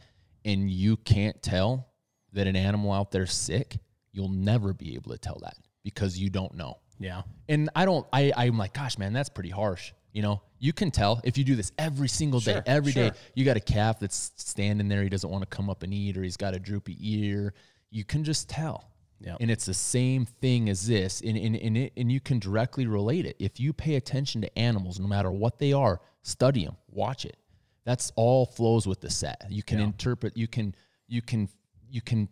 [0.44, 1.88] and you can't tell
[2.32, 3.76] that an animal out there's sick,
[4.12, 6.78] you'll never be able to tell that because you don't know.
[7.02, 7.22] Yeah.
[7.48, 9.92] And I don't I I'm like, gosh, man, that's pretty harsh.
[10.12, 13.08] You know, you can tell if you do this every single day, Sure, every day.
[13.08, 13.16] sure.
[13.34, 16.16] You got a calf that's standing there, he doesn't want to come up and eat,
[16.18, 17.54] or he's got a droopy ear.
[17.90, 18.88] You can just tell.
[19.20, 19.36] Yep.
[19.40, 21.20] And it's the same thing as this.
[21.20, 23.36] And, and, and, it, and you can directly relate it.
[23.38, 27.36] If you pay attention to animals, no matter what they are, study them, watch it.
[27.84, 29.44] That's all flows with the set.
[29.48, 29.84] You can Yeah.
[29.84, 30.74] interpret, you can,
[31.06, 31.48] you can,
[31.88, 32.28] you can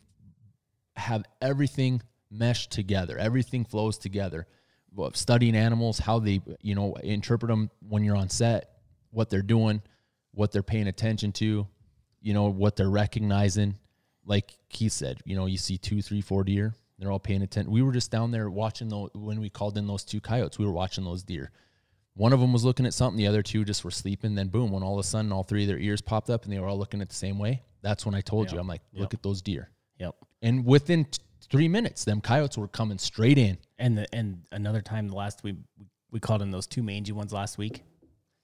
[0.96, 3.16] have everything meshed together.
[3.18, 4.46] Everything flows together.
[4.94, 8.70] Well, Studying animals, how they, you know, interpret them when you're on set,
[9.10, 9.82] what they're doing,
[10.32, 11.66] what they're paying attention to,
[12.20, 13.76] you know, what they're recognizing.
[14.26, 17.72] Like Keith said, you know, you see two, three, four deer, they're all paying attention.
[17.72, 20.58] We were just down there watching those when we called in those two coyotes.
[20.58, 21.50] We were watching those deer.
[22.14, 24.34] One of them was looking at something, the other two just were sleeping.
[24.34, 26.52] Then boom, when all of a sudden all three of their ears popped up and
[26.52, 27.62] they were all looking at the same way.
[27.82, 29.70] That's when I told you, I'm like, look at those deer.
[29.98, 30.14] Yep.
[30.42, 31.20] And within t-
[31.50, 33.58] three minutes, them coyotes were coming straight in.
[33.78, 35.56] And the, and another time the last we
[36.10, 37.82] we called in those two mangy ones last week,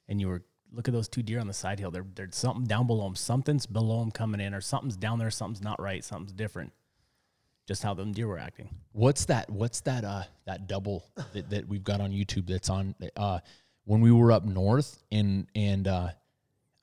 [0.08, 0.42] and you were
[0.72, 1.90] look at those two deer on the side hill.
[1.90, 3.16] There there's something down below them.
[3.16, 5.30] Something's below them coming in, or something's down there.
[5.30, 6.04] Something's not right.
[6.04, 6.72] Something's different.
[7.66, 8.68] Just how them deer were acting.
[8.92, 9.50] What's that?
[9.50, 10.04] What's that?
[10.04, 12.46] Uh, that double that, that we've got on YouTube.
[12.46, 12.94] That's on.
[13.16, 13.40] Uh,
[13.84, 16.10] when we were up north and and uh,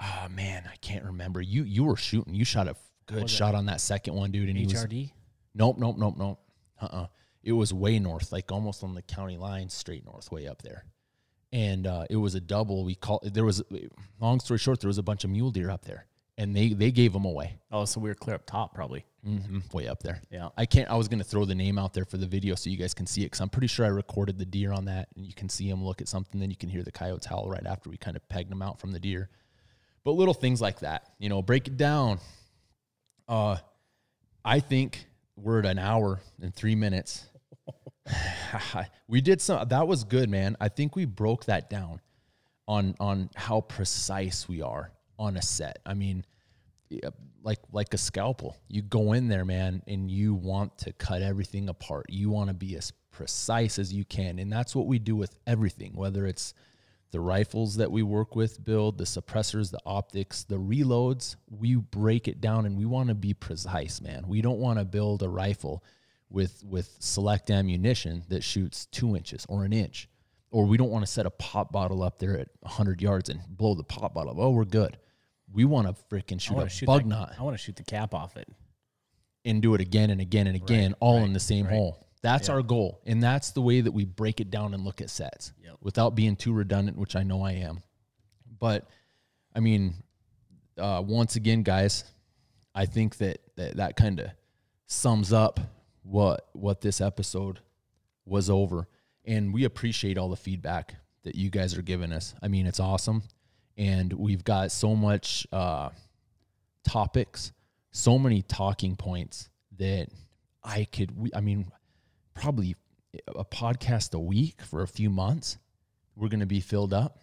[0.01, 1.41] oh man, I can't remember.
[1.41, 2.35] You you were shooting.
[2.35, 4.49] You shot a good shot on that second one, dude.
[4.49, 5.11] And he was HRD.
[5.55, 6.39] Nope, nope, nope, nope.
[6.81, 7.07] Uh uh
[7.43, 10.85] It was way north, like almost on the county line, straight north, way up there.
[11.51, 12.83] And uh, it was a double.
[12.83, 13.61] We call there was
[14.19, 16.91] long story short, there was a bunch of mule deer up there, and they they
[16.91, 17.59] gave them away.
[17.71, 19.05] Oh, so we were clear up top, probably.
[19.23, 20.19] hmm way up there.
[20.31, 20.49] Yeah.
[20.57, 20.89] I can't.
[20.89, 23.05] I was gonna throw the name out there for the video so you guys can
[23.05, 25.47] see it because I'm pretty sure I recorded the deer on that, and you can
[25.47, 26.39] see him look at something.
[26.41, 28.79] Then you can hear the coyotes howl right after we kind of pegged them out
[28.79, 29.29] from the deer.
[30.03, 32.19] But little things like that, you know, break it down.
[33.27, 33.57] Uh,
[34.43, 37.25] I think we're at an hour and three minutes.
[39.07, 39.67] we did some.
[39.67, 40.57] That was good, man.
[40.59, 42.01] I think we broke that down
[42.67, 45.79] on on how precise we are on a set.
[45.85, 46.25] I mean,
[47.43, 48.57] like like a scalpel.
[48.67, 52.07] You go in there, man, and you want to cut everything apart.
[52.09, 55.35] You want to be as precise as you can, and that's what we do with
[55.47, 55.93] everything.
[55.95, 56.53] Whether it's
[57.13, 62.27] the rifles that we work with, build the suppressors, the optics, the reloads, we break
[62.27, 64.25] it down, and we want to be precise, man.
[64.27, 65.83] We don't want to build a rifle
[66.31, 70.09] with with select ammunition that shoots two inches or an inch,
[70.49, 73.39] or we don't want to set a pop bottle up there at 100 yards and
[73.47, 74.33] blow the pop bottle.
[74.39, 74.97] Oh, we're good.
[75.53, 77.83] We want to freaking shoot a shoot bug that- knot I want to shoot the
[77.83, 78.49] cap off it.
[79.45, 81.75] and do it again and again and again, all in the same right.
[81.75, 82.07] hole.
[82.23, 82.53] That's Yeah.
[82.55, 85.51] our goal, and that's the way that we break it down and look at sets.
[85.83, 87.83] Without being too redundant, which I know I am.
[88.59, 88.87] But
[89.55, 89.93] I mean,
[90.77, 92.05] uh, once again, guys,
[92.73, 94.31] I think that that, that kind of
[94.87, 95.59] sums up
[96.01, 97.59] what what this episode
[98.25, 98.87] was over,
[99.25, 102.33] and we appreciate all the feedback that you guys are giving us.
[102.41, 103.21] I mean, it's awesome,
[103.77, 105.89] and we've got so much uh,
[106.83, 107.51] topics,
[107.91, 110.07] so many talking points that
[110.63, 111.31] I could.
[111.35, 111.67] I mean,
[112.33, 112.75] probably
[113.27, 115.57] a podcast a week for a few months.
[116.15, 117.19] We're going to be filled up.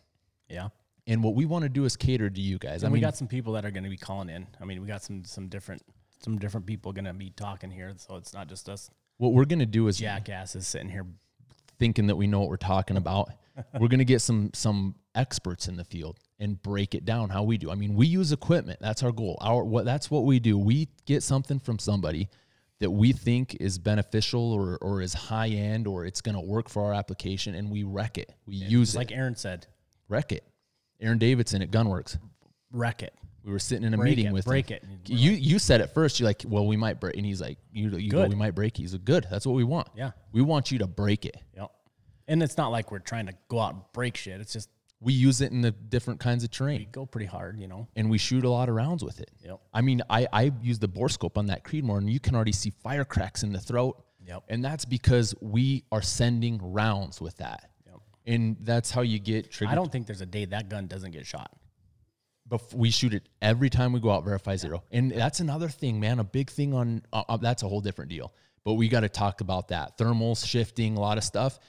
[0.49, 0.69] Yeah.
[1.07, 2.83] And what we want to do is cater to you guys.
[2.83, 4.47] And I we got some people that are going to be calling in.
[4.61, 5.83] I mean, we got some some different
[6.23, 9.45] some different people going to be talking here, so it's not just us what we're
[9.45, 11.07] going to do is jackasses sitting here.
[11.79, 13.31] thinking that we know what we're talking about.
[13.79, 17.43] we're going to get some some experts in the field and break it down how
[17.43, 17.71] we do.
[17.71, 18.79] I mean, we use equipment.
[18.81, 19.37] That's our goal.
[19.43, 20.57] Our what that's what we do.
[20.57, 22.31] We get something from somebody
[22.81, 26.69] that we think is beneficial or or is high end or it's going to work
[26.69, 28.33] for our application and we wreck it.
[28.47, 28.99] We use it.
[28.99, 29.67] like Aaron said,
[30.09, 30.45] wreck it.
[31.01, 32.19] Aaron Davidson at Gunwerks.
[32.73, 33.15] wreck it.
[33.43, 34.81] We were sitting in a Break meeting it, with break him.
[34.83, 35.11] it.
[35.11, 37.89] You you said at first you're like, well, we might break, and he's like, you
[37.97, 38.77] you go, we might break.
[38.77, 39.27] He's like, good.
[39.31, 39.89] That's what we want.
[39.97, 40.11] Yeah.
[40.33, 41.37] we want you to break it.
[41.57, 41.71] Yep.
[42.29, 44.41] And it's not like we're trying to go out and break shit.
[44.43, 44.69] It's just
[45.03, 46.79] We use it in the different kinds of terrain.
[46.81, 47.89] we go pretty hard, you know.
[47.97, 49.31] and we shoot a lot of rounds with it.
[49.45, 49.61] Yep.
[49.73, 52.53] I mean, I I use the bore scope on that Creedmoor, and you can already
[52.53, 54.03] see fire cracks in the throat.
[54.27, 54.45] Yep.
[54.49, 58.01] And that's because we are sending rounds with that, Yep.
[58.27, 59.73] and that's how you get triggered.
[59.73, 61.51] I don't think there's a day that gun doesn't get shot.
[62.47, 66.01] But we shoot it every time we go out verify zero and that's another thing
[66.01, 68.35] man a big thing on uh, uh, that's a whole different deal
[68.65, 71.61] but we got to talk about that thermals shifting a lot of stuff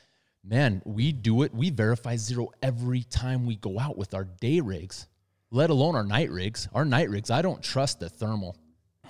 [0.44, 4.60] man we do it we verify zero every time we go out with our day
[4.60, 5.08] rigs
[5.52, 8.58] let alone our night rigs our night rigs i don't trust the thermal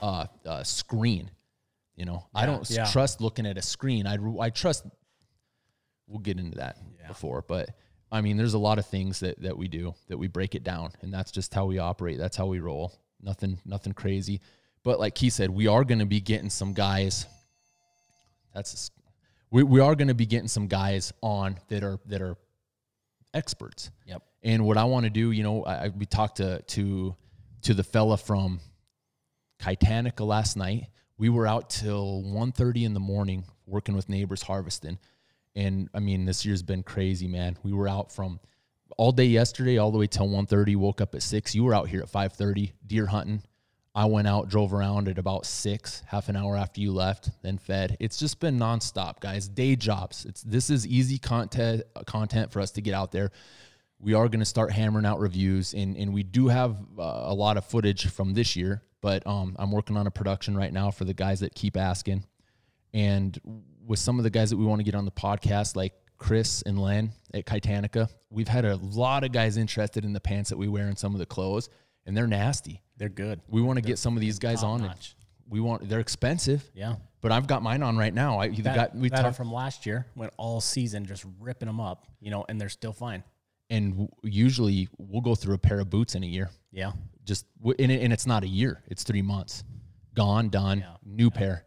[0.02, 1.30] uh, uh, screen
[1.96, 2.86] you know i don't yeah.
[2.86, 4.86] trust looking at a screen i i trust
[6.08, 6.78] we'll get into that
[7.08, 7.70] before but
[8.12, 10.64] I mean, there's a lot of things that that we do that we break it
[10.64, 12.18] down, and that's just how we operate.
[12.18, 12.92] That's how we roll.
[13.22, 14.42] Nothing, nothing crazy.
[14.84, 17.26] But like he said, we are going to be getting some guys.
[18.54, 18.92] That's
[19.52, 22.38] we we are going to be getting some guys on that are that are
[23.34, 23.92] experts.
[24.06, 24.24] Yep.
[24.44, 27.16] And what I want to do, you know, I, we talked to to
[27.64, 28.60] to the fella from
[29.62, 30.88] Kitanica last night.
[31.18, 34.98] We were out till 1.30 in the morning working with neighbors harvesting.
[35.56, 37.58] And I mean, this year's been crazy, man.
[37.62, 38.40] We were out from
[38.98, 41.54] all day yesterday, all the way till 1.30, woke up at 6.
[41.54, 43.44] You were out here at 5.30, deer hunting.
[43.94, 47.58] I went out, drove around at about 6, half an hour after you left, then
[47.58, 47.98] fed.
[48.00, 49.50] It's just been nonstop, guys.
[49.50, 50.26] Day jobs.
[50.26, 53.32] It's This is easy content, content for us to get out there
[54.02, 57.34] we are going to start hammering out reviews and, and we do have uh, a
[57.34, 60.92] lot of footage from this year but um, i'm working on a production right now
[60.92, 62.24] for the guys that keep asking
[62.94, 63.40] and
[63.86, 66.62] with some of the guys that we want to get on the podcast like chris
[66.64, 70.58] and len at Kitanica, we've had a lot of guys interested in the pants that
[70.58, 71.70] we wear and some of the clothes
[72.06, 73.42] and they're nasty They're good.
[73.48, 75.16] we want to get some of these guys on and notch.
[75.50, 76.96] we want they're expensive Yeah.
[77.22, 79.52] but i've got mine on right now i you That, got we that talked from
[79.52, 83.24] last year, went all season just ripping them up, you know, and they're still fine.
[83.70, 86.92] and w- usually we'll go through a pair of boots in a year Yeah.
[87.24, 89.64] just w- and, it, and it's not a year it's three months
[90.16, 90.96] gone done Yeah.
[91.06, 91.66] new pair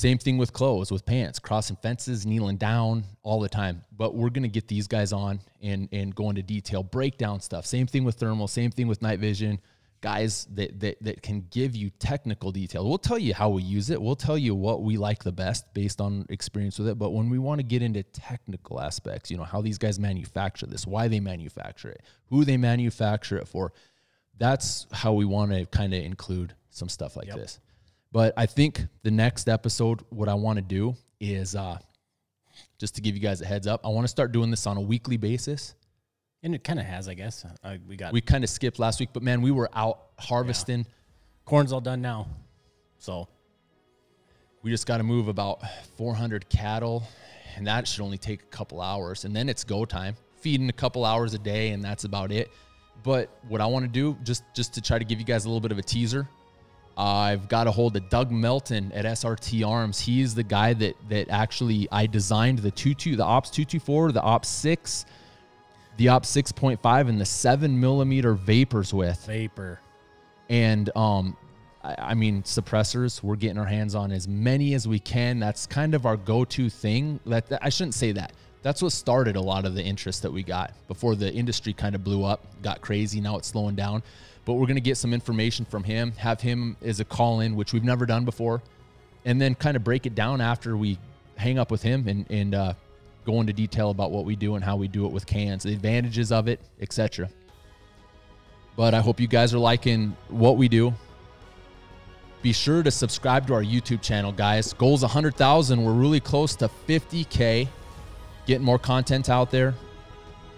[0.00, 3.82] same thing with clothes with pants crossing fences kneeling down all the time.
[3.96, 7.66] But we're going to get these guys on and and go into detail breakdown stuff.
[7.66, 9.58] Same thing with thermal same thing with night vision.
[10.02, 12.88] Guys that, that that can give you technical detail.
[12.88, 14.00] We'll tell you how we use it.
[14.00, 16.98] We'll tell you what we like the best based on experience with it.
[16.98, 20.66] But when we want to get into technical aspects you know how these guys manufacture
[20.66, 23.72] this why they manufacture it who they manufacture it for
[24.38, 27.36] that's how we want to kind of include some stuff like Yep.
[27.36, 27.60] this.
[28.12, 31.78] But I think the next episode, what I want to do is uh,
[32.78, 34.76] just to give you guys a heads up, I want to start doing this on
[34.76, 35.74] a weekly basis.
[36.42, 37.44] And it kind of has, I guess.
[37.62, 40.86] Uh, we got We kind of skipped last week, but man, we were out harvesting.
[41.44, 42.26] corn's all done now.
[42.98, 43.28] So
[44.62, 45.60] We just got to move about
[45.96, 47.02] 400 cattle,
[47.56, 49.24] and that should only take a couple hours.
[49.24, 52.50] And then it's go time, feeding a couple hours a day, and that's about it.
[53.02, 55.48] But what I want to do, just just to try to give you guys a
[55.48, 56.28] little bit of a teaser,
[57.00, 59.98] I've got a hold of Doug Melton at SRT Arms.
[59.98, 63.80] He's the guy that that actually I designed the two two, the Ops two two
[63.80, 65.06] four, the Ops six,
[65.96, 69.24] the Ops six point five, and the seven millimeter vapors with.
[69.24, 69.80] Vapor.
[70.50, 71.38] and um
[71.82, 75.38] I, I mean suppressors we're getting our hands on as many as we can.
[75.40, 77.18] That's kind of our go-to thing.
[77.24, 78.34] That, that- i shouldn't say that.
[78.62, 81.94] That's what started a lot of the interest that we got before the industry kind
[81.94, 83.22] of blew up got crazy.
[83.22, 84.02] Now it's slowing down
[84.50, 87.54] but we're going to get some information from him have him as a call in
[87.54, 88.60] which we've never done before
[89.24, 90.98] and then kind of break it down after we
[91.36, 92.74] hang up with him and, and uh,
[93.24, 95.72] go into detail about what we do and how we do it with cans the
[95.72, 97.30] advantages of it etc
[98.80, 100.94] but I hope you guys are liking what we do.
[102.40, 104.72] Be sure to subscribe to our YouTube channel, guys.
[104.72, 105.84] Goal's 100,000.
[105.84, 107.68] We're really close to 50K.
[108.46, 109.74] Getting more content out there.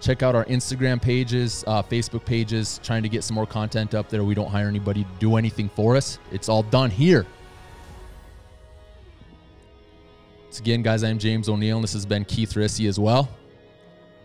[0.03, 4.09] Check out our Instagram pages, uh, Facebook pages, trying to get some more content up
[4.09, 4.23] there.
[4.25, 7.25] We don't hire anybody to do anything for us, it's all done here.
[10.43, 13.29] Once again, guys, I'm James O'Neill, and this has been Keith Rissy as well.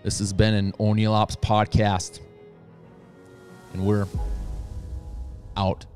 [0.02, 2.20] This has been an O'Neill Ops podcast
[3.72, 4.06] and we're
[5.56, 5.86] out.